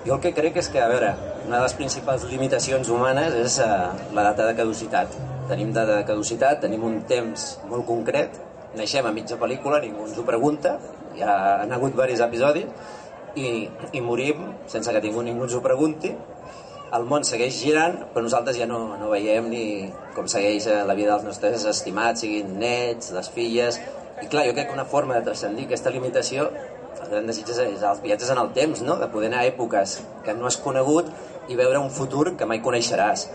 [0.04, 1.14] Jo el que crec és que, a veure,
[1.46, 5.16] una de les principals limitacions humanes és uh, la data de caducitat.
[5.50, 8.38] Tenim data de caducitat, tenim un temps molt concret,
[8.78, 10.78] naixem a mitja pel·lícula, ningú ens ho pregunta,
[11.18, 12.70] ja han hagut diversos episodis,
[13.36, 16.14] i, i morim sense que ningú, ningú ens ho pregunti,
[16.94, 19.64] el món segueix girant, però nosaltres ja no, no veiem ni
[20.14, 23.80] com segueix eh, la vida dels nostres estimats, siguin nets, les filles...
[24.22, 26.44] I clar, jo crec que una forma de transcendir aquesta limitació
[27.04, 28.96] el gran desig és els viatges en el temps, no?
[29.00, 31.10] de poder anar a èpoques que no has conegut
[31.48, 33.26] i veure un futur que mai coneixeràs.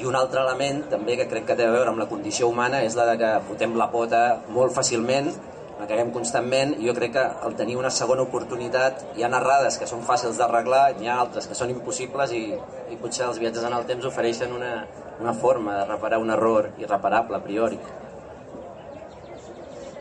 [0.00, 2.82] I un altre element també que crec que té a veure amb la condició humana
[2.82, 5.30] és la de que fotem la pota molt fàcilment,
[5.78, 9.78] la caguem constantment i jo crec que al tenir una segona oportunitat hi ha errades
[9.78, 12.44] que són fàcils d'arreglar, hi ha altres que són impossibles i,
[12.90, 14.72] i potser els viatges en el temps ofereixen una,
[15.20, 17.78] una forma de reparar un error irreparable a priori.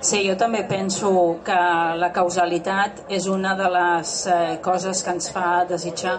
[0.04, 1.10] Sí, jo també penso
[1.48, 1.60] que
[1.96, 6.18] la causalitat és una de les eh, coses que ens fa desitjar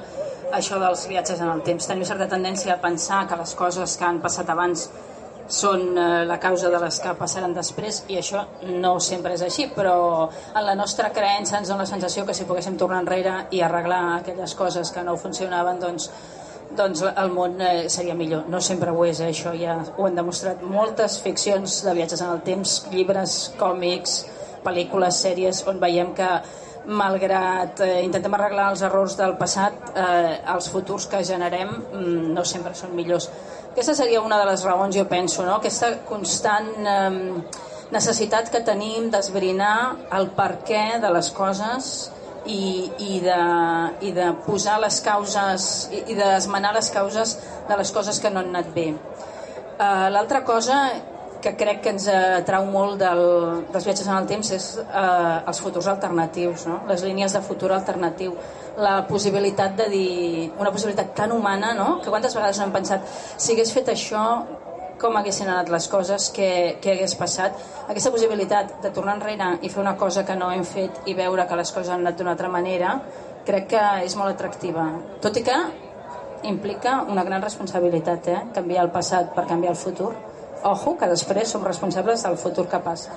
[0.57, 1.89] això dels viatges en el temps.
[1.89, 4.89] Tenim certa tendència a pensar que les coses que han passat abans
[5.49, 9.69] són eh, la causa de les que passaran després i això no sempre és així,
[9.77, 13.61] però en la nostra creença ens dona la sensació que si poguéssim tornar enrere i
[13.61, 16.09] arreglar aquelles coses que no funcionaven, doncs
[16.75, 18.49] doncs el món eh, seria millor.
[18.51, 22.33] No sempre ho és, eh, això ja ho han demostrat moltes ficcions de viatges en
[22.33, 24.25] el temps, llibres, còmics,
[24.65, 26.29] pel·lícules, sèries, on veiem que
[26.87, 32.45] malgrat eh, intentem arreglar els errors del passat, eh, els futurs que generem mm, no
[32.45, 33.31] sempre són millors.
[33.73, 35.57] Aquesta seria una de les raons, jo penso, no?
[35.57, 37.45] aquesta constant eh,
[37.95, 39.77] necessitat que tenim d'esbrinar
[40.19, 41.95] el per què de les coses
[42.45, 43.41] i, i, de,
[44.05, 48.43] i de posar les causes i, i d'esmenar les causes de les coses que no
[48.43, 48.91] han anat bé.
[49.75, 50.85] Uh, L'altra cosa
[51.45, 53.23] que crec que ens atrau molt del,
[53.73, 56.81] dels viatges en el temps és uh, els futurs alternatius, no?
[56.89, 58.33] les línies de futur alternatiu,
[58.81, 61.99] la possibilitat de dir, una possibilitat tan humana, no?
[62.01, 63.05] que quantes vegades no hem pensat,
[63.37, 64.25] si hagués fet això,
[65.01, 67.57] com haguessin anat les coses, què, què hagués passat.
[67.91, 71.45] Aquesta possibilitat de tornar enrere i fer una cosa que no hem fet i veure
[71.51, 72.95] que les coses han anat d'una altra manera,
[73.45, 74.87] crec que és molt atractiva.
[75.21, 75.59] Tot i que
[76.49, 78.41] implica una gran responsabilitat, eh?
[78.55, 80.15] canviar el passat per canviar el futur.
[80.65, 83.13] Ojo, que després som responsables del futur que passa.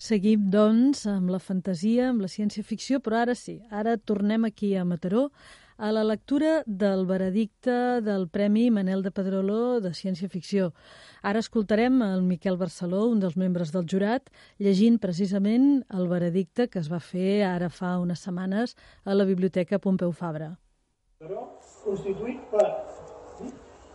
[0.00, 4.86] Seguim, doncs, amb la fantasia, amb la ciència-ficció, però ara sí, ara tornem aquí a
[4.88, 5.26] Mataró
[5.76, 10.70] a la lectura del veredicte del Premi Manel de Pedrolo de Ciència-Ficció.
[11.20, 16.80] Ara escoltarem el Miquel Barceló, un dels membres del jurat, llegint precisament el veredicte que
[16.80, 20.54] es va fer ara fa unes setmanes a la Biblioteca Pompeu Fabra.
[21.20, 21.44] Però
[21.84, 22.68] constituït per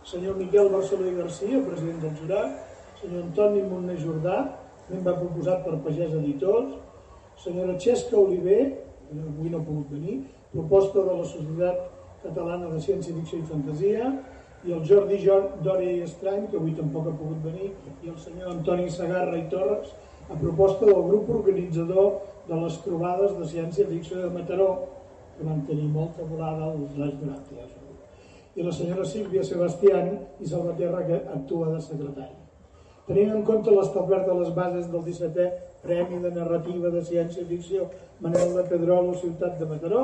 [0.06, 2.62] senyor Miquel Barceló i Garcia, president del jurat,
[3.00, 4.38] senyor Antoni Montner Jordà,
[4.88, 6.76] membre proposat per Pagès Editors,
[7.42, 8.62] senyora Xesca Oliver,
[9.08, 10.20] que avui no ha pogut venir,
[10.52, 11.82] proposta de la Societat
[12.22, 14.12] Catalana de Ciència, Ficció i Fantasia,
[14.66, 18.18] i el Jordi Jor Dòria i Estrany, que avui tampoc ha pogut venir, i el
[18.22, 19.90] senyor Antoni Sagarra i Torres,
[20.30, 22.12] a proposta del grup organitzador
[22.46, 24.70] de les trobades de Ciència, Ficció de Mataró,
[25.36, 27.85] que van tenir molta volada els anys durant
[28.56, 32.34] i la senyora Sílvia Sebastián i Salvaterra, que actua de secretari.
[33.06, 35.50] Tenint en compte l'establert de les bases del 17è
[35.82, 37.90] Premi de Narrativa de Ciència-Ficció
[38.24, 40.02] Manel de Pedrolo, Ciutat de Mataró,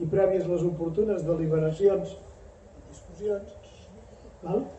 [0.00, 3.52] i prèvies les oportunes deliberacions i discussions,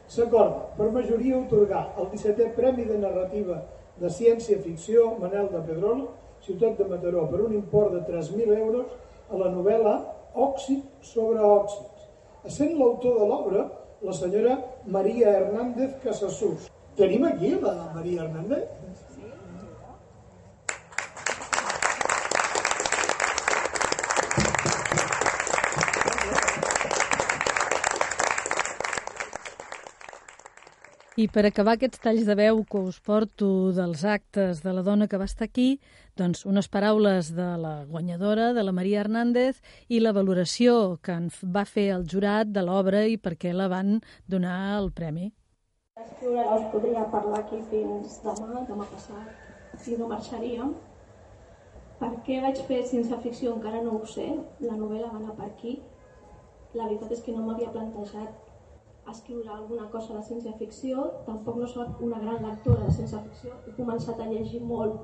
[0.09, 3.61] s'acorda per majoria otorgar el 17è Premi de Narrativa
[4.01, 6.09] de Ciència-Ficció Manel de Pedrolo,
[6.41, 8.97] Ciutat de Mataró, per un import de 3.000 euros
[9.29, 9.95] a la novel·la
[10.33, 11.90] Òxid sobre òxids,
[12.45, 13.65] essent l'autor de l'obra
[14.01, 16.69] la senyora Maria Hernández Casassús.
[16.97, 18.65] Tenim aquí la Maria Hernández?
[31.19, 35.09] I per acabar aquests talls de veu que us porto dels actes de la dona
[35.11, 35.81] que va estar aquí,
[36.15, 39.57] doncs unes paraules de la guanyadora, de la Maria Hernández,
[39.91, 43.67] i la valoració que en va fer el jurat de l'obra i per què la
[43.67, 45.33] van donar el premi.
[45.99, 49.33] Us podria parlar aquí fins demà, demà passat,
[49.83, 50.71] si no marxaríem.
[51.99, 54.29] Per què vaig fer ciència ficció encara no ho sé,
[54.63, 55.75] la novel·la va anar per aquí.
[56.71, 58.47] La veritat és que no m'havia plantejat
[59.09, 64.19] escriure alguna cosa de ciència-ficció, tampoc no soc una gran lectora de ciència-ficció, he començat
[64.19, 65.01] a llegir molt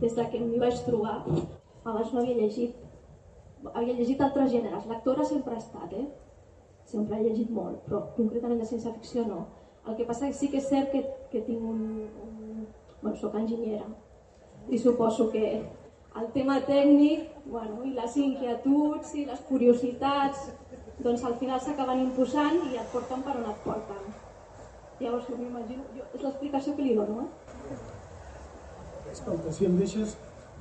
[0.00, 1.20] des de que m'hi vaig trobar.
[1.84, 2.78] Abans no havia llegit,
[3.72, 6.06] havia llegit altres gèneres, lectora sempre he estat, eh?
[6.88, 9.44] sempre he llegit molt, però concretament de ciència-ficció no.
[9.86, 11.84] El que passa que sí que és cert que, que tinc un,
[12.24, 12.66] un...
[13.02, 13.84] Bueno, soc enginyera
[14.72, 15.62] i suposo que
[16.16, 20.46] el tema tècnic bueno, i les inquietuds i les curiositats
[20.98, 24.14] doncs al final s'acaben imposant i et porten per on et porten.
[25.00, 25.82] Llavors, jo m'imagino,
[26.14, 27.78] és l'explicació que li dono, eh?
[29.10, 30.14] Escolta, si em deixes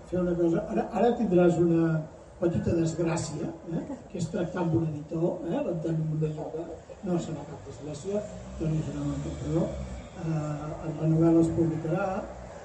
[0.10, 2.02] fer una cosa, ara, ara tindràs una
[2.42, 3.84] petita desgràcia, eh?
[4.12, 5.60] que és tractar amb un editor, eh?
[5.68, 6.66] l'Antoni Mondajuga,
[7.08, 8.24] no serà cap desgràcia,
[8.60, 9.68] Toni Germán perdó,
[10.24, 12.10] eh, la novel·la es publicarà,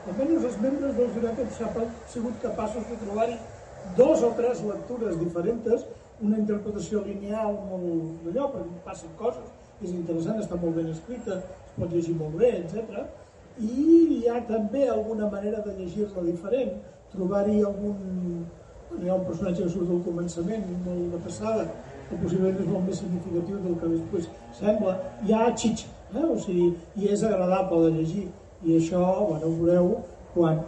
[0.09, 3.39] almenys els membres del jurat han sigut capaços de trobar-hi
[3.97, 5.87] dos o tres lectures diferents
[6.25, 9.51] una interpretació lineal molt d'allò, perquè passen coses,
[9.83, 13.05] és interessant, està molt ben escrita, es pot llegir molt bé, etc.
[13.63, 13.75] I
[14.17, 16.79] hi ha també alguna manera de llegir-la diferent,
[17.15, 18.49] trobar-hi algun...
[18.89, 21.67] Hi ha un personatge que surt al començament, molt de passada,
[22.09, 24.95] que possiblement és molt més significatiu del que després sembla.
[25.27, 26.25] Hi ha xitxa, eh?
[26.25, 28.25] o sigui, i és agradable de llegir.
[28.65, 29.91] I això, bueno, ho veureu
[30.33, 30.63] quan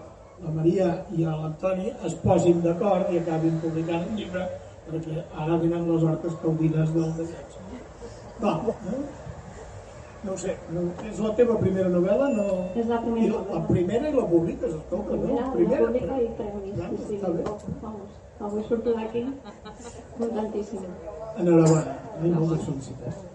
[0.45, 4.45] la Maria i l'Antoni es posin d'acord i acabin publicant un llibre
[4.89, 7.59] perquè ara venen les hortes caudines del desig.
[8.41, 9.03] Va, eh?
[10.25, 12.29] no ho sé, no, és la teva primera novel·la?
[12.37, 12.47] No...
[12.77, 15.23] És la primera I la, la primera i la publiques, escolta, no?
[15.25, 16.75] Primera, Primera, la pública i premi.
[16.77, 19.27] Ja, Sí, sí, vamos, avui surto d'aquí
[20.19, 20.95] contentíssima.
[21.41, 23.30] Enhorabona, i moltes felicitats.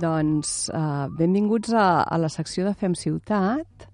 [0.00, 3.86] Doncs uh, benvinguts a, a la secció de Fem Ciutat.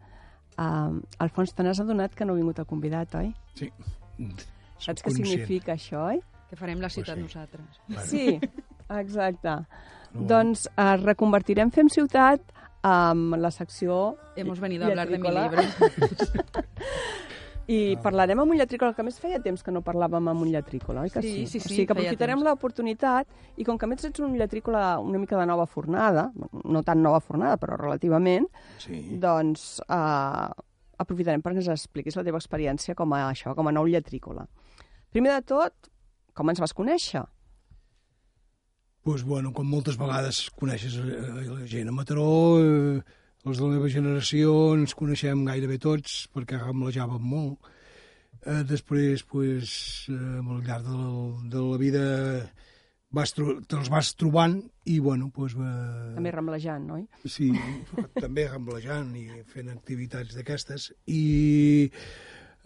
[0.56, 3.32] Uh, Alfons, te n'has adonat que no ha vingut el convidat, oi?
[3.58, 3.70] Sí.
[4.80, 6.20] Saps què significa això, oi?
[6.46, 7.34] Que farem la ciutat Pues sí.
[7.34, 7.80] nosaltres.
[7.88, 8.06] Bueno.
[8.06, 8.26] Sí,
[9.00, 9.56] exacte.
[10.14, 10.26] No.
[10.30, 12.52] Doncs uh, reconvertirem Fem Ciutat
[12.86, 14.16] amb la secció...
[14.36, 15.62] Hemos venido a hablar de mi libro.
[17.68, 20.52] I parlarem amb un lletrícola, que a més feia temps que no parlàvem amb un
[20.52, 21.32] lletrícola, oi que sí?
[21.32, 23.26] Sí, sí, sí, o sigui que aprofitarem l'oportunitat
[23.58, 26.28] i com que a més ets un lletrícola una mica de nova fornada,
[26.62, 28.46] no tan nova fornada, però relativament,
[28.78, 29.18] Sí.
[29.18, 30.48] doncs eh,
[30.98, 34.46] aprofitarem perquè ens expliquis la teva experiència com a això, com a nou lletrícola.
[35.10, 35.90] Primer de tot,
[36.34, 37.24] com ens vas conèixer?
[39.06, 43.02] pues, bueno, com moltes vegades coneixes eh, la gent a Mataró, eh,
[43.46, 47.68] els de la meva generació ens coneixem gairebé tots perquè gamblejàvem molt.
[48.42, 49.70] Eh, després, pues,
[50.10, 51.10] eh, al llarg de la,
[51.52, 52.06] de la vida
[53.16, 57.06] vas te'ls vas trobant i, bueno, pues, eh, També ramblejant, oi?
[57.22, 57.52] Sí,
[58.24, 60.90] també gamblejant i fent activitats d'aquestes.
[61.06, 61.22] I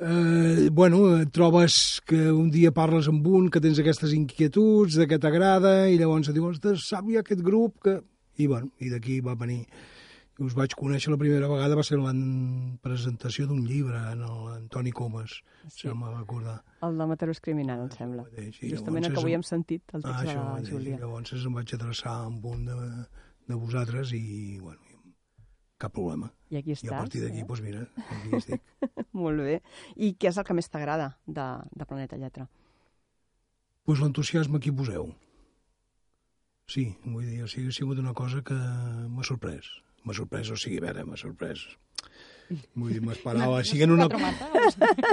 [0.00, 5.20] eh, bueno, trobes que un dia parles amb un, que tens aquestes inquietuds, de què
[5.20, 8.00] t'agrada, i llavors et diu, ostres, ja aquest grup que...
[8.40, 9.66] I, bueno, i d'aquí va venir
[10.40, 12.12] us vaig conèixer la primera vegada va ser la
[12.84, 15.72] presentació d'un llibre en l'Antoni Comas, sí.
[15.82, 16.60] si no me'n recordar.
[16.86, 18.26] El de Matarós Criminal, em sembla.
[18.28, 20.70] Mateix, i Justament el que avui hem sentit, el text ah, de això, la mateix,
[20.74, 21.00] Júlia.
[21.02, 22.78] Llavors em vaig adreçar amb un de,
[23.50, 24.22] de vosaltres i,
[24.62, 25.02] bueno,
[25.80, 26.30] cap problema.
[26.50, 27.50] I aquí I a estàs, partir d'aquí, eh?
[27.50, 28.64] doncs mira, aquí estic.
[29.24, 29.60] Molt bé.
[29.96, 32.48] I què és el que més t'agrada de, de Planeta Lletra?
[33.90, 35.08] pues l'entusiasme que hi poseu.
[36.70, 39.66] Sí, vull dir, o sigui, ha sigut una cosa que m'ha sorprès.
[40.04, 41.66] M'ha sorprès, o sigui, a veure, m'ha sorprès.
[42.74, 43.60] Vull dir, m'esperava.
[43.66, 44.08] Siguent una...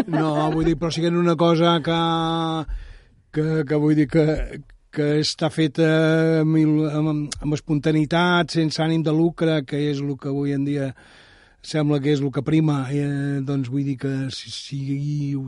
[0.09, 1.99] No, vull dir, però siguent una cosa que,
[3.35, 4.25] que, que vull dir que,
[4.93, 5.91] que està feta
[6.41, 6.57] amb,
[6.87, 10.91] amb, amb espontaneïtat, sense ànim de lucre, que és el que avui en dia
[11.67, 14.81] sembla que és el que prima, eh, doncs vull dir que si, si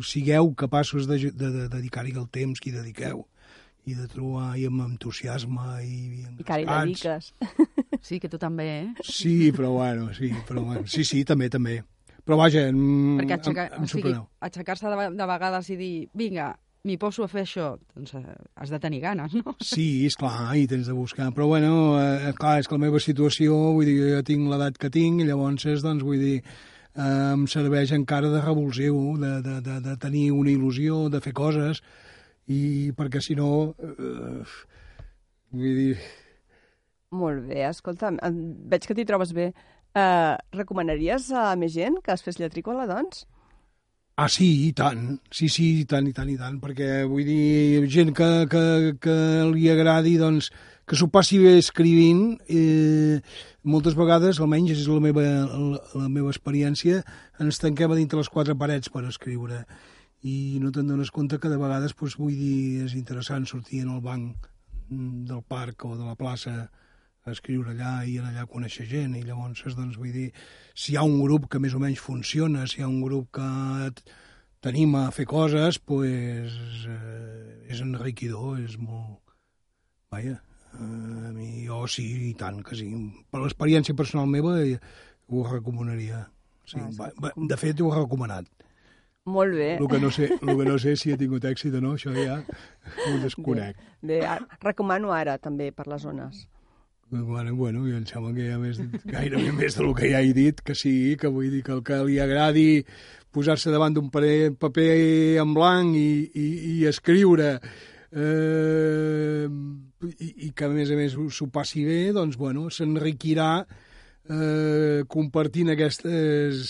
[0.03, 3.23] sigueu capaços de, de, de dedicar-hi el temps que hi dediqueu
[3.87, 7.31] i de trobar i amb entusiasme i, i I que ara hi engrescats.
[7.39, 7.88] dediques.
[8.01, 9.05] Sí, que tu també, eh?
[9.05, 11.81] Sí, però bueno, sí, però bueno, sí, sí, també, també.
[12.25, 15.93] Però vaja, em, Perquè aixecar, em, em o sigui, aixecar-se de, de vegades i dir,
[16.13, 16.51] vinga,
[16.87, 19.55] m'hi poso a fer això, doncs eh, has de tenir ganes, no?
[19.65, 21.29] Sí, és clar, i tens de buscar.
[21.35, 24.91] Però, bueno, eh, clar, és que la meva situació, vull dir, jo tinc l'edat que
[24.93, 26.37] tinc, i llavors, és, doncs, vull dir,
[26.93, 31.35] eh, em serveix encara de revulsiu, de, de, de, de tenir una il·lusió, de fer
[31.35, 31.83] coses,
[32.49, 34.45] i perquè si no, eh,
[35.51, 35.97] vull dir,
[37.09, 38.11] Molt bé, escolta,
[38.69, 39.49] veig que t'hi trobes bé.
[39.97, 43.23] Uh, recomanaries a més gent que es fes lletrícola, doncs?
[44.19, 45.15] Ah, sí, i tant.
[45.33, 46.59] Sí, sí, i tant, i tant, i tant.
[46.61, 48.63] Perquè, vull dir, gent que, que,
[49.01, 49.15] que
[49.49, 50.51] li agradi, doncs,
[50.85, 53.21] que s'ho passi bé escrivint, eh,
[53.63, 56.99] moltes vegades, almenys és la meva, la, la meva experiència,
[57.41, 59.63] ens tanquem a dintre les quatre parets per escriure.
[60.27, 63.95] I no te'n dones compte que de vegades, doncs, vull dir, és interessant sortir en
[63.95, 64.51] el banc
[64.91, 66.67] mm, del parc o de la plaça
[67.29, 70.27] a escriure allà i allà conèixer gent i llavors doncs vull dir
[70.73, 73.29] si hi ha un grup que més o menys funciona si hi ha un grup
[73.39, 73.47] que
[73.95, 74.17] t-
[74.59, 76.53] t'anima a fer coses pues,
[76.89, 79.21] eh, és enriquidor és molt
[80.11, 82.89] vaja eh, a mi jo sí i tant que sí
[83.31, 84.79] per l'experiència personal meva eh,
[85.29, 86.25] ho recomanaria
[86.65, 88.49] sí, va, va, de fet ho he recomanat
[89.29, 89.75] Molt bé.
[89.77, 92.09] el que, no sé, el que no sé si ha tingut èxit o no, això
[92.15, 93.77] ja ho desconec.
[94.01, 96.39] Bé, ara, recomano ara, també, per les zones.
[97.11, 98.77] Bueno, bueno, i em sembla que hi ha més,
[99.09, 101.97] gairebé més del que ja he dit, que sí, que vull dir que el que
[102.05, 102.83] li agradi
[103.33, 104.89] posar-se davant d'un paper,
[105.41, 107.49] en blanc i, i, i escriure
[108.13, 115.01] eh, i, i que a més a més s'ho passi bé, doncs bueno, s'enriquirà eh,
[115.09, 116.63] compartint aquestes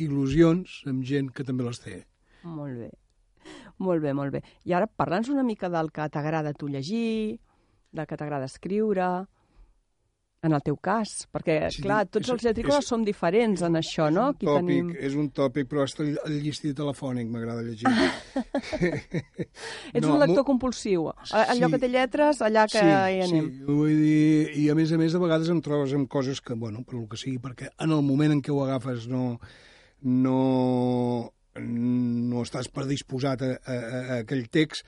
[0.00, 2.02] il·lusions amb gent que també les té.
[2.44, 2.92] Molt bé.
[3.80, 4.44] Molt bé, molt bé.
[4.68, 7.40] I ara parla'ns una mica del que t'agrada tu llegir,
[7.92, 9.08] del que t'agrada escriure,
[10.42, 13.74] en el teu cas, perquè, Sí, clar, tots és- els lletrícoles és- som diferents en
[13.76, 14.28] això, no?
[14.32, 14.94] Aquí tòpic, tenim...
[14.98, 17.84] És un tòpic, però el el llistí telefònic m'agrada llegir.
[19.92, 21.08] Ets No, un lector compulsiu.
[21.10, 21.72] A- Allò Sí.
[21.72, 23.50] que té lletres, allà que sí, hi anem.
[23.50, 26.54] Sí, vull dir, i a més a més de vegades em trobes amb coses que,
[26.54, 29.38] bueno, per el que sigui, perquè en el moment en què ho agafes no,
[30.02, 34.86] no, no estàs predisposat a, a, a aquell text,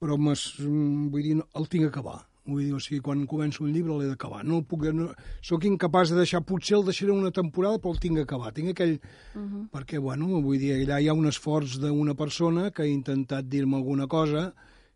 [0.00, 2.29] però vull dir, el tinc a acabar.
[2.50, 4.42] Vull dir, o sigui, quan començo un llibre l'he d'acabar.
[4.44, 5.10] No el puc, no,
[5.46, 8.52] soc incapaç de deixar, potser el deixaré una temporada, però el tinc a acabar.
[8.56, 8.96] Tinc aquell...
[9.34, 9.68] Uh -huh.
[9.70, 13.76] Perquè, bueno, vull dir, allà hi ha un esforç d'una persona que ha intentat dir-me
[13.76, 14.52] alguna cosa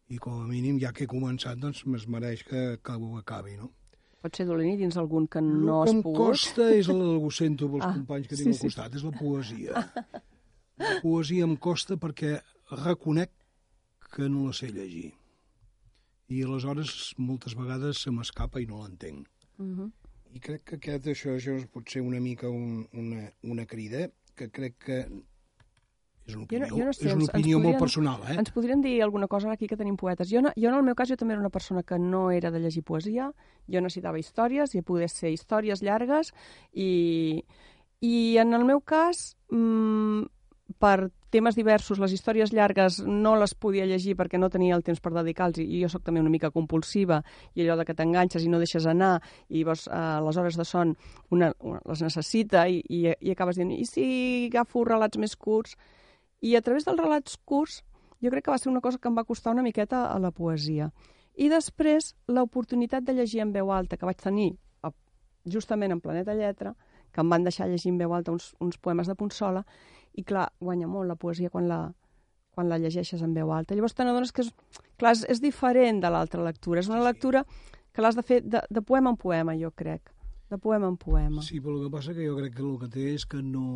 [0.08, 3.56] i com a mínim, ja que he començat, doncs es mereix que, que ho acabi,
[3.56, 3.70] no?
[4.22, 6.26] Pot ser dolent i dins algun que no el has que em pogut.
[6.26, 8.66] costa és el, ho sento pels Ah, companys que sí, tinc al sí.
[8.66, 9.72] costat, és la poesia.
[10.78, 12.40] La poesia em costa perquè
[12.84, 13.30] reconec
[14.14, 15.12] que no la sé llegir.
[16.28, 19.28] I aleshores moltes vegades se m'escapa i no l'entenc.
[19.58, 19.90] Uh -huh.
[20.34, 24.50] I crec que aquest, això, això pot ser una mica un, una, una crida, que
[24.50, 24.98] crec que
[26.26, 28.36] és una Jo no, opinió, jo no sé, és una opinió molt podrien- personal, eh?
[28.38, 30.30] Ens podrien dir alguna cosa aquí que tenim poetes.
[30.30, 32.50] Jo, no, jo en el meu cas, jo també era una persona que no era
[32.50, 33.30] de llegir poesia,
[33.68, 36.32] jo necessitava històries, i poder ser històries llargues,
[36.72, 37.44] i,
[38.00, 40.24] i en el meu cas, mmm,
[40.78, 45.00] per temes diversos, les històries llargues no les podia llegir perquè no tenia el temps
[45.02, 47.18] per dedicar-los i jo sóc també una mica compulsiva
[47.54, 49.16] i allò de que t'enganxes i no deixes anar
[49.48, 50.94] i llavors eh, les hores de son
[51.34, 54.06] una, una les necessita i, i, i acabes dient i si
[54.52, 55.74] agafo relats més curts
[56.44, 57.80] i a través dels relats curts
[58.22, 60.30] jo crec que va ser una cosa que em va costar una miqueta a la
[60.32, 60.86] poesia.
[61.36, 64.52] I després l'oportunitat de llegir en veu alta que vaig tenir
[64.86, 64.92] a-
[65.50, 66.72] justament en Planeta Lletra,
[67.12, 69.64] que em van deixar llegir en veu alta uns, uns poemes de Ponsola,
[70.14, 71.80] i clar, guanya molt la poesia quan la,
[72.54, 73.74] quan la llegeixes en veu alta.
[73.74, 74.52] Llavors te n'adones que és,
[75.00, 76.80] clar, és, és diferent de l'altra lectura.
[76.80, 77.44] És una lectura
[77.94, 80.12] que l'has de fer de, de poema en poema, jo crec.
[80.50, 81.42] De poema en poema.
[81.42, 83.66] Sí, però el que passa que jo crec que el que té és que no...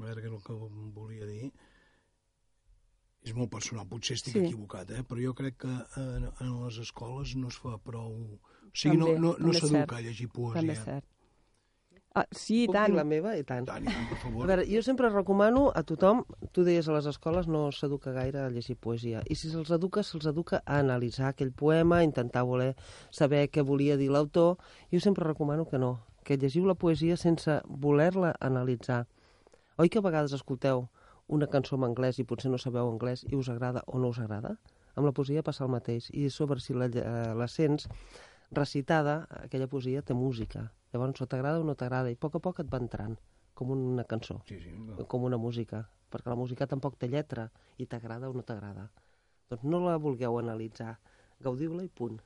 [0.00, 0.54] A veure, què és el que
[0.96, 1.50] volia dir?
[3.20, 4.38] És molt personal, potser estic Sí.
[4.40, 4.46] sí.
[4.48, 5.02] equivocat, eh?
[5.04, 8.14] però jo crec que en, en les escoles no es fa prou...
[8.70, 10.60] O sigui, També, no, no, no s'educa a llegir poesia.
[10.60, 11.06] També és cert.
[12.12, 12.90] Ah, sí, i Puc tant.
[12.90, 13.36] dir la meva?
[13.38, 13.68] I tant.
[13.68, 14.42] Tant, i tant, per favor.
[14.42, 18.40] A veure, jo sempre recomano a tothom, tu deies a les escoles no s'educa gaire
[18.42, 22.42] a llegir poesia, i si se'ls educa, se'ls educa a analitzar aquell poema, a intentar
[22.48, 22.72] voler
[23.14, 24.58] saber què volia dir l'autor.
[24.90, 29.04] Jo sempre recomano que no, que llegiu la poesia sense voler-la analitzar.
[29.78, 30.88] Oi que a vegades escolteu
[31.30, 34.18] una cançó en anglès i potser no sabeu anglès i us agrada o no us
[34.18, 34.56] agrada?
[34.98, 37.86] Amb la poesia passa el mateix, i sobre si la, eh, la sents
[38.50, 40.72] recitada, aquella poesia té música.
[40.92, 43.14] Llavors, o t'agrada o no t'agrada, i a poc a poc et va entrant,
[43.54, 44.72] com una cançó, sí, sí,
[45.10, 47.46] com una música, perquè la música tampoc té lletra,
[47.78, 48.88] i t'agrada o no t'agrada.
[49.50, 50.96] Doncs no la vulgueu analitzar,
[51.42, 52.18] gaudiu-la i punt.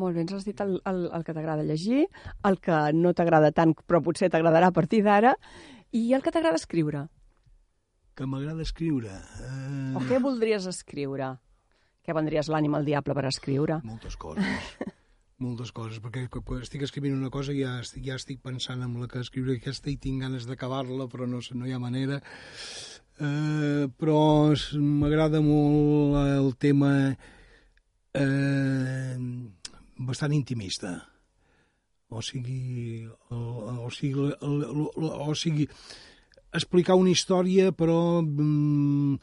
[0.00, 2.08] Molt bé, ens has dit el, el, el que t'agrada llegir,
[2.48, 5.36] el que no t'agrada tant, però potser t'agradarà a partir d'ara,
[5.94, 7.06] i el que t'agrada escriure.
[8.18, 9.14] Que m'agrada escriure.
[9.42, 9.94] Eh...
[9.98, 11.30] O què voldries escriure?
[12.04, 13.78] Què vendries l'ànima al diable per escriure?
[13.86, 14.74] Moltes coses.
[15.42, 19.08] moltes coses, perquè quan estic escrivint una cosa ja estic, ja estic pensant en la
[19.10, 22.20] que escriure aquesta i tinc ganes d'acabar-la, però no, no hi ha manera.
[23.14, 26.92] Eh, però m'agrada molt el tema
[28.14, 29.16] eh,
[29.98, 30.96] bastant intimista.
[32.14, 33.02] O sigui,
[33.34, 33.44] el,
[33.82, 34.64] o sigui, el,
[34.94, 35.66] o sigui,
[36.54, 39.16] explicar una història però mm,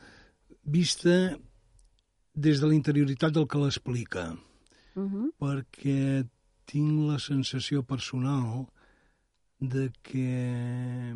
[0.67, 1.37] vista
[2.35, 4.31] des de la interioritat del que l'explica
[4.95, 5.27] Uh -huh.
[5.39, 6.27] perquè
[6.65, 8.67] tinc la sensació personal
[9.59, 11.15] de que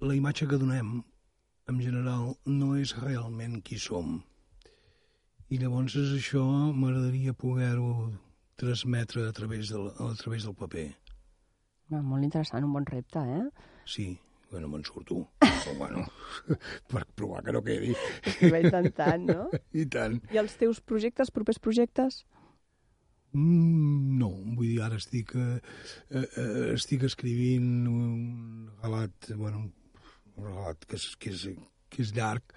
[0.00, 1.02] la imatge que donem,
[1.66, 4.22] en general, no és realment qui som.
[5.48, 8.12] I llavors és això m'agradaria poder-ho
[8.56, 10.88] transmetre a través, del, a través del paper.
[11.88, 13.44] No, molt interessant, un bon repte, eh?
[13.86, 14.18] Sí,
[14.50, 15.20] bueno, me'n surto.
[15.42, 16.06] Però, bueno,
[16.88, 17.94] per provar que no quedi.
[18.48, 19.46] Va intentant, no?
[19.76, 20.18] I tant.
[20.32, 22.22] I els teus projectes, propers projectes?
[23.36, 25.58] Mm, no, vull dir, ara estic, eh,
[26.16, 29.66] eh, estic escrivint un relat, bueno,
[30.36, 31.44] un relat que és, que és,
[31.92, 32.56] que és llarg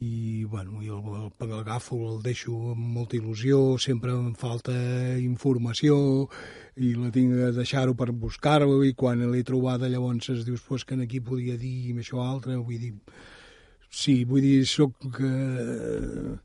[0.00, 4.74] i, bueno, i el, el, el deixo amb molta il·lusió, sempre em falta
[5.18, 6.28] informació
[6.76, 10.84] i la tinc de deixar-ho per buscar-ho i quan l'he trobada llavors es dius, pues,
[10.84, 12.94] que aquí podia dir això altre, vull dir,
[13.90, 14.94] sí, vull dir, soc...
[15.20, 16.36] Eh,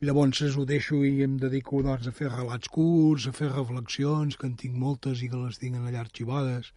[0.00, 4.46] Llavors ho deixo i em dedico doncs, a fer relats curts, a fer reflexions, que
[4.48, 6.70] en tinc moltes i que les tinc allà arxivades.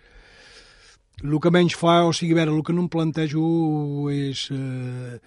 [1.21, 3.43] El que menys fa, o sigui, a veure, el que no em plantejo
[4.11, 5.19] és eh,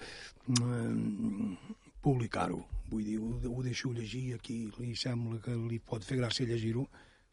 [0.56, 2.58] eh, publicar-ho.
[2.90, 6.86] Vull dir, ho, ho deixo llegir aquí, li sembla que li pot fer gràcia llegir-ho,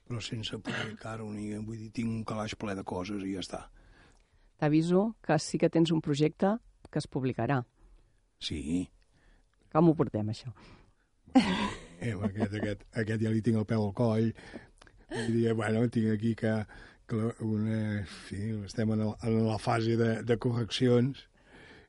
[0.08, 3.64] però sense publicar-ho, ni, vull dir, tinc un calaix ple de coses i ja està.
[4.62, 6.56] T'aviso que sí que tens un projecte
[6.89, 7.64] que es publicarà.
[8.39, 8.86] Sí.
[9.74, 10.54] Com ho portem, això?
[12.04, 14.32] Eh, aquest, aquest, aquest ja li tinc el peu al coll.
[15.10, 16.51] Vull dir, bueno, tinc aquí que,
[17.41, 21.28] una, sí, estem en, el, en la fase de, de correccions.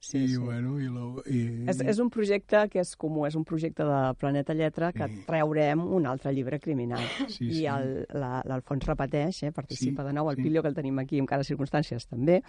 [0.04, 0.36] Sí, I, sí.
[0.36, 1.38] bueno, i, la, i,
[1.72, 5.22] És, és un projecte que és comú, és un projecte de Planeta Lletra que Sí.
[5.24, 7.00] treurem un altre llibre criminal.
[7.32, 7.64] Sí, I sí.
[7.64, 10.42] el- la- l'Alfons repeteix, eh, participa Sí, de nou, el sí.
[10.44, 12.42] Pilio, que el tenim aquí, encara circumstàncies també,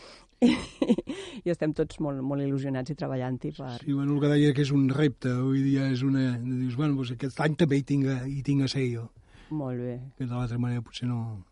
[0.43, 0.51] i,
[1.45, 3.71] i estem tots molt, molt il·lusionats i treballant-hi per...
[3.79, 6.33] Sí, bueno, el que deia que és un repte, avui dia és una...
[6.43, 9.07] Dius, bueno, doncs aquest any també hi tinc, hi tinc a ser jo,
[9.55, 10.01] Molt bé.
[10.17, 11.45] que de l'altra manera potser no...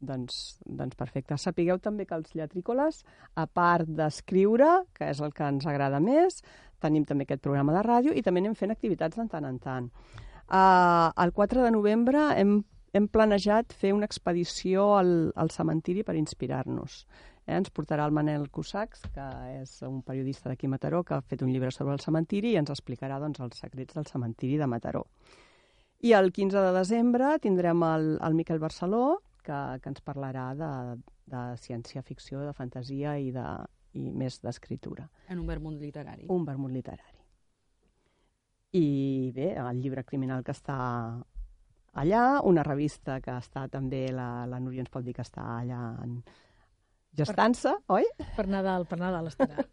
[0.00, 1.36] Doncs, doncs perfecte.
[1.36, 3.02] Sapigueu també que els lletrícoles,
[3.36, 6.40] a part d'escriure, que és el que ens agrada més,
[6.80, 9.90] tenim també aquest programa de ràdio i també anem fent activitats de tant en tant.
[10.50, 12.56] Uh, el 4 de novembre hem,
[12.96, 17.04] hem planejat fer una expedició al, al cementiri per inspirar-nos.
[17.46, 19.28] Eh, ens portarà el Manel Cusacs, que
[19.60, 22.58] és un periodista d'aquí a Mataró, que ha fet un llibre sobre el cementiri i
[22.60, 25.04] ens explicarà doncs, els secrets del cementiri de Mataró.
[26.00, 29.20] I el 15 de desembre tindrem el, el Miquel Barceló,
[29.50, 30.72] que, que ens parlarà de,
[31.30, 33.46] de ciència-ficció, de fantasia i, de,
[33.98, 35.08] i més d'escriptura.
[35.28, 36.28] En un vermut literari.
[36.30, 37.18] Un vermut literari.
[38.78, 40.78] I bé, el llibre criminal que està
[41.98, 45.80] allà, una revista que està també, la, la Núria ens pot dir que està allà
[46.04, 46.20] en
[47.18, 48.06] gestant-se, oi?
[48.36, 49.64] Per Nadal, per Nadal estarà.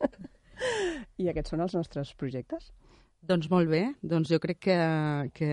[1.22, 2.72] I aquests són els nostres projectes.
[3.28, 4.78] Doncs molt bé, doncs jo crec que,
[5.38, 5.52] que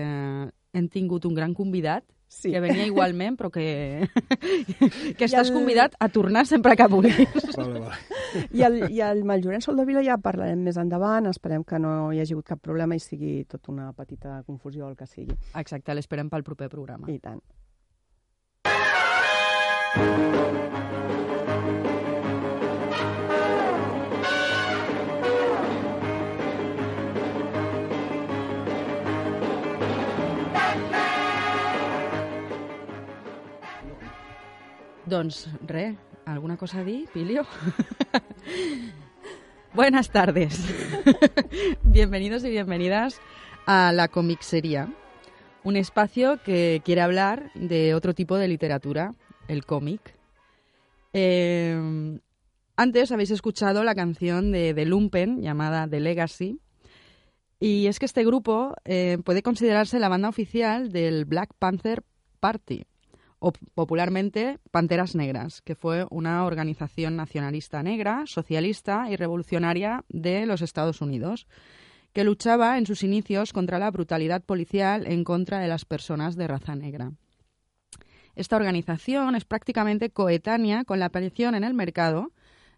[0.75, 2.05] hem tingut un gran convidat
[2.35, 2.51] sí.
[2.53, 4.09] que venia igualment, però que,
[5.17, 7.33] que estàs el- convidat a tornar sempre que vulguis.
[7.55, 7.99] Vale, vale.
[8.51, 12.35] I el, i el Mallorenç Soldevila ja parlarem més endavant, esperem que no hi hagi
[12.35, 15.35] hagut cap problema i sigui tot una petita confusió el que sigui.
[15.55, 17.07] Exacte, l'esperem pel proper programa.
[17.11, 17.41] I tant.
[35.05, 35.95] Doncs res,
[36.25, 37.45] ¿alguna cosa a Pilio?
[39.75, 40.65] Buenas tardes.
[41.83, 43.21] Bienvenidos y bienvenidas
[43.67, 44.91] a la Comixería,
[45.63, 49.13] un espacio que quiere hablar de otro tipo de literatura,
[49.47, 50.15] el cómic.
[51.13, 52.19] Eh,
[52.75, 56.59] antes habéis escuchado la canción de The Lumpen llamada The Legacy.
[57.59, 62.03] Y es que este grupo eh, puede considerarse la banda oficial del Black Panther
[62.39, 62.85] Party,
[63.39, 70.61] o popularmente Panteras Negras, que fue una organización nacionalista negra, socialista y revolucionaria de los
[70.61, 71.47] Estados Unidos,
[72.13, 76.47] que luchaba en sus inicios contra la brutalidad policial en contra de las personas de
[76.47, 77.11] raza negra.
[78.35, 82.31] Esta organización es prácticamente coetánea con la aparición en el mercado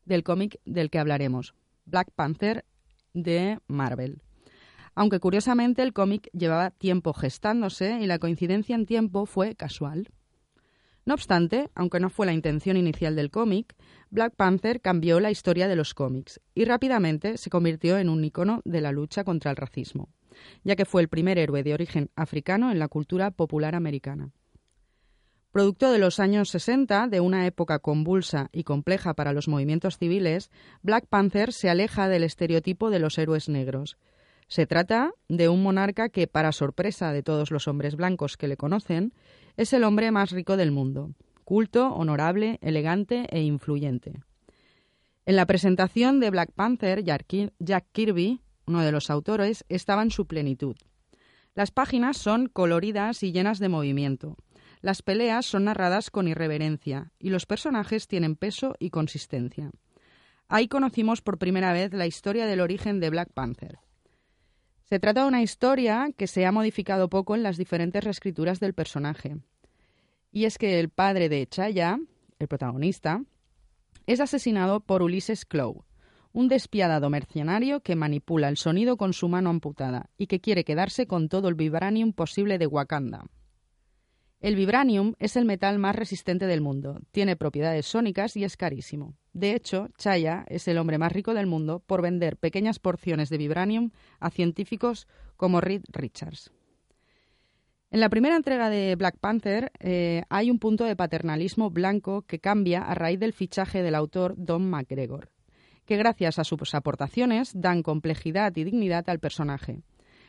[0.06, 1.54] del cómic del que hablaremos,
[1.86, 2.66] Black Panther
[3.14, 4.22] de Marvel.
[4.96, 10.10] Aunque curiosamente el cómic llevaba tiempo gestándose y la coincidencia en tiempo fue casual.
[11.08, 13.78] No obstante, aunque no fue la intención inicial del cómic,
[14.10, 18.62] Black Panther cambió la historia de los cómics y rápidamente se convirtió en un icono
[18.66, 20.10] de la lucha contra el racismo,
[20.66, 24.32] ya que fue el primer héroe de origen africano en la cultura popular americana.
[25.54, 30.52] Producto de los años 60, de una época convulsa y compleja para los movimientos civiles,
[30.82, 33.98] Black Panther se aleja del estereotipo de los héroes negros.
[34.48, 38.58] Se trata de un monarca que, para sorpresa de todos los hombres blancos que le
[38.58, 39.14] conocen,
[39.58, 41.12] es el hombre más rico del mundo,
[41.44, 44.22] culto, honorable, elegante e influyente.
[45.26, 50.02] En la presentación de Black Panther, Jack Kir- Jack Kirby, uno de los autores, estaba
[50.02, 50.78] en su plenitud.
[51.54, 54.38] Las páginas son coloridas y llenas de movimiento.
[54.80, 59.72] Las peleas son narradas con irreverencia y los personajes tienen peso y consistencia.
[60.48, 63.80] Ahí conocimos por primera vez la historia del origen de Black Panther.
[64.90, 68.74] Se trata de una historia que se ha modificado poco en las diferentes reescrituras del
[68.74, 69.36] personaje.
[70.32, 72.00] Y es que el padre de Chaya,
[72.40, 73.22] el protagonista,
[74.06, 75.84] es asesinado por Ulises Clow,
[76.32, 81.06] un despiadado mercenario que manipula el sonido con su mano amputada y que quiere quedarse
[81.06, 83.26] con todo el vibranium posible de Wakanda.
[84.40, 89.16] El vibranium es el metal más resistente del mundo, tiene propiedades sónicas y es carísimo.
[89.34, 93.38] De hecho, Chaya es el hombre más rico del mundo por vender pequeñas porciones de
[93.40, 95.08] vibranium a científicos
[95.38, 96.52] como Reed Richards.
[97.90, 102.40] En la primera entrega de Black Panther eh, hay un punto de paternalismo blanco que
[102.40, 105.32] cambia a raíz del fichaje del autor Don McGregor,
[105.86, 109.82] que gracias a sus aportaciones dan complejidad y dignidad al personaje,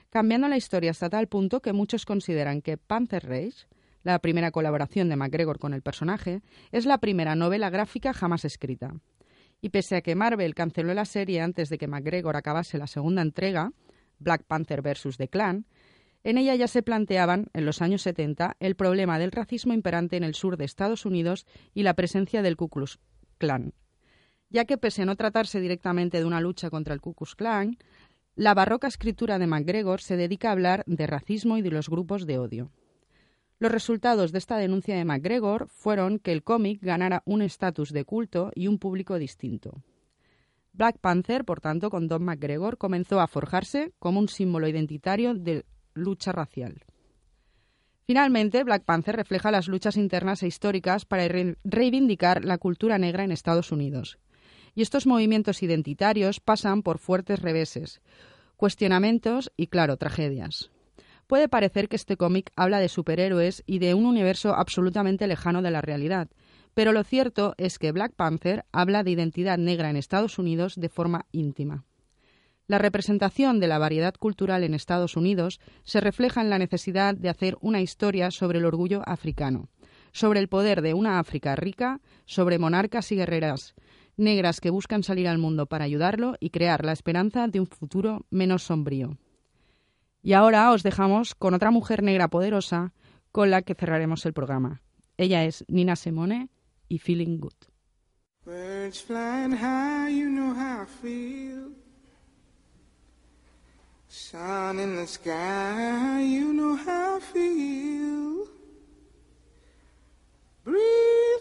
[0.09, 3.67] cambiando la historia hasta tal punto que muchos consideran que Panther Rage,
[4.03, 6.43] la primera colaboración de McGregor con el personaje,
[6.73, 8.95] es la primera novela gráfica jamás escrita.
[9.61, 13.23] Y pese a que Marvel canceló la serie antes de que McGregor acabase la segunda
[13.23, 13.73] entrega,
[14.19, 15.17] Black Panther vs.
[15.17, 15.67] The Clan,
[16.25, 20.25] en ella ya se planteaban, en los años 70, el problema del racismo imperante en
[20.25, 22.99] el sur de Estados Unidos y la presencia del Ku Klux
[23.39, 23.73] Klan,
[24.51, 27.79] ya que pese a no tratarse directamente de una lucha contra el Ku Klux Klan,
[28.35, 32.27] la barroca escritura de McGregor se dedica a hablar de racismo y de los grupos
[32.27, 32.71] de odio.
[33.61, 38.05] Los resultados de esta denuncia de McGregor fueron que el cómic ganara un estatus de
[38.05, 39.83] culto y un público distinto.
[40.73, 45.65] Black Panther, por tanto, con Don McGregor, comenzó a forjarse como un símbolo identitario de
[45.93, 46.85] lucha racial.
[48.07, 53.25] Finalmente, Black Panther refleja las luchas internas e históricas para re- reivindicar la cultura negra
[53.25, 54.19] en Estados Unidos.
[54.77, 58.01] Y estos movimientos identitarios pasan por fuertes reveses,
[58.57, 60.71] cuestionamientos y, claro, tragedias.
[61.29, 65.71] Puede parecer que este cómic habla de superhéroes y de un universo absolutamente lejano de
[65.71, 66.29] la realidad,
[66.73, 70.89] pero lo cierto es que Black Panther habla de identidad negra en Estados Unidos de
[70.89, 71.85] forma íntima.
[72.67, 77.29] La representación de la variedad cultural en Estados Unidos se refleja en la necesidad de
[77.29, 79.69] hacer una historia sobre el orgullo africano,
[80.13, 83.75] sobre el poder de una África rica, sobre monarcas y guerreras
[84.17, 88.27] negras que buscan salir al mundo para ayudarlo y crear la esperanza de un futuro
[88.31, 89.17] menos sombrío.
[90.29, 92.93] Y ahora os dejamos con otra mujer negra poderosa
[93.33, 94.83] con la que cerraremos el programa.
[95.17, 96.51] Ella es Nina Simone
[96.87, 97.55] y Feeling Good.
[98.45, 101.73] Birds flying high, you know how I feel.
[104.09, 108.45] Sun in the sky, you know how I feel.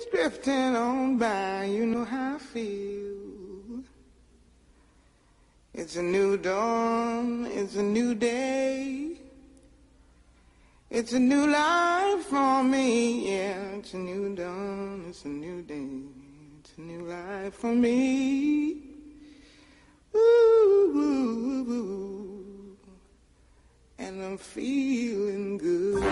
[0.10, 3.27] drifting on by, you know how I feel.
[5.78, 9.12] It's a new dawn, it's a new day.
[10.90, 13.60] It's a new life for me, yeah.
[13.78, 16.02] It's a new dawn, it's a new day.
[16.60, 18.72] It's a new life for me.
[20.16, 22.78] Ooh, ooh, ooh.
[24.00, 26.04] And I'm feeling good.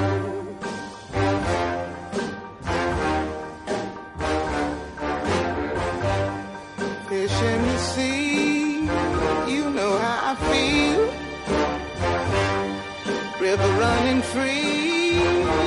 [14.34, 15.18] Free,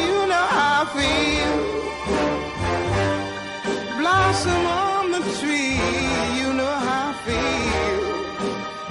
[0.06, 1.54] you know how I feel.
[3.98, 5.78] Blossom on the tree,
[6.38, 8.00] you know how I feel.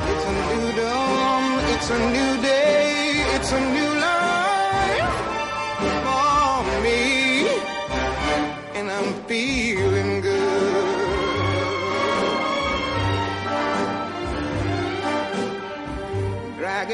[0.09, 1.43] It's a new dawn,
[1.73, 2.56] it's a new day,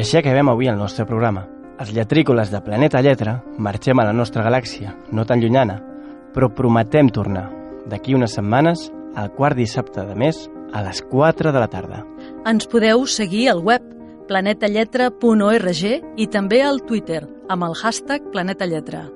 [0.00, 1.46] Així acabem avui el nostre programa.
[1.80, 5.76] Els lletrícoles de Planeta Lletra marxem a la nostra galàxia, no tan llunyana,
[6.34, 7.46] però prometem tornar
[7.88, 12.02] d'aquí unes setmanes al quart dissabte de mes a les 4 de la tarda.
[12.48, 13.84] Ens podeu seguir al web
[14.28, 15.84] planetalletra.org
[16.16, 19.06] i també al Twitter amb el hashtag Planeta Lletra.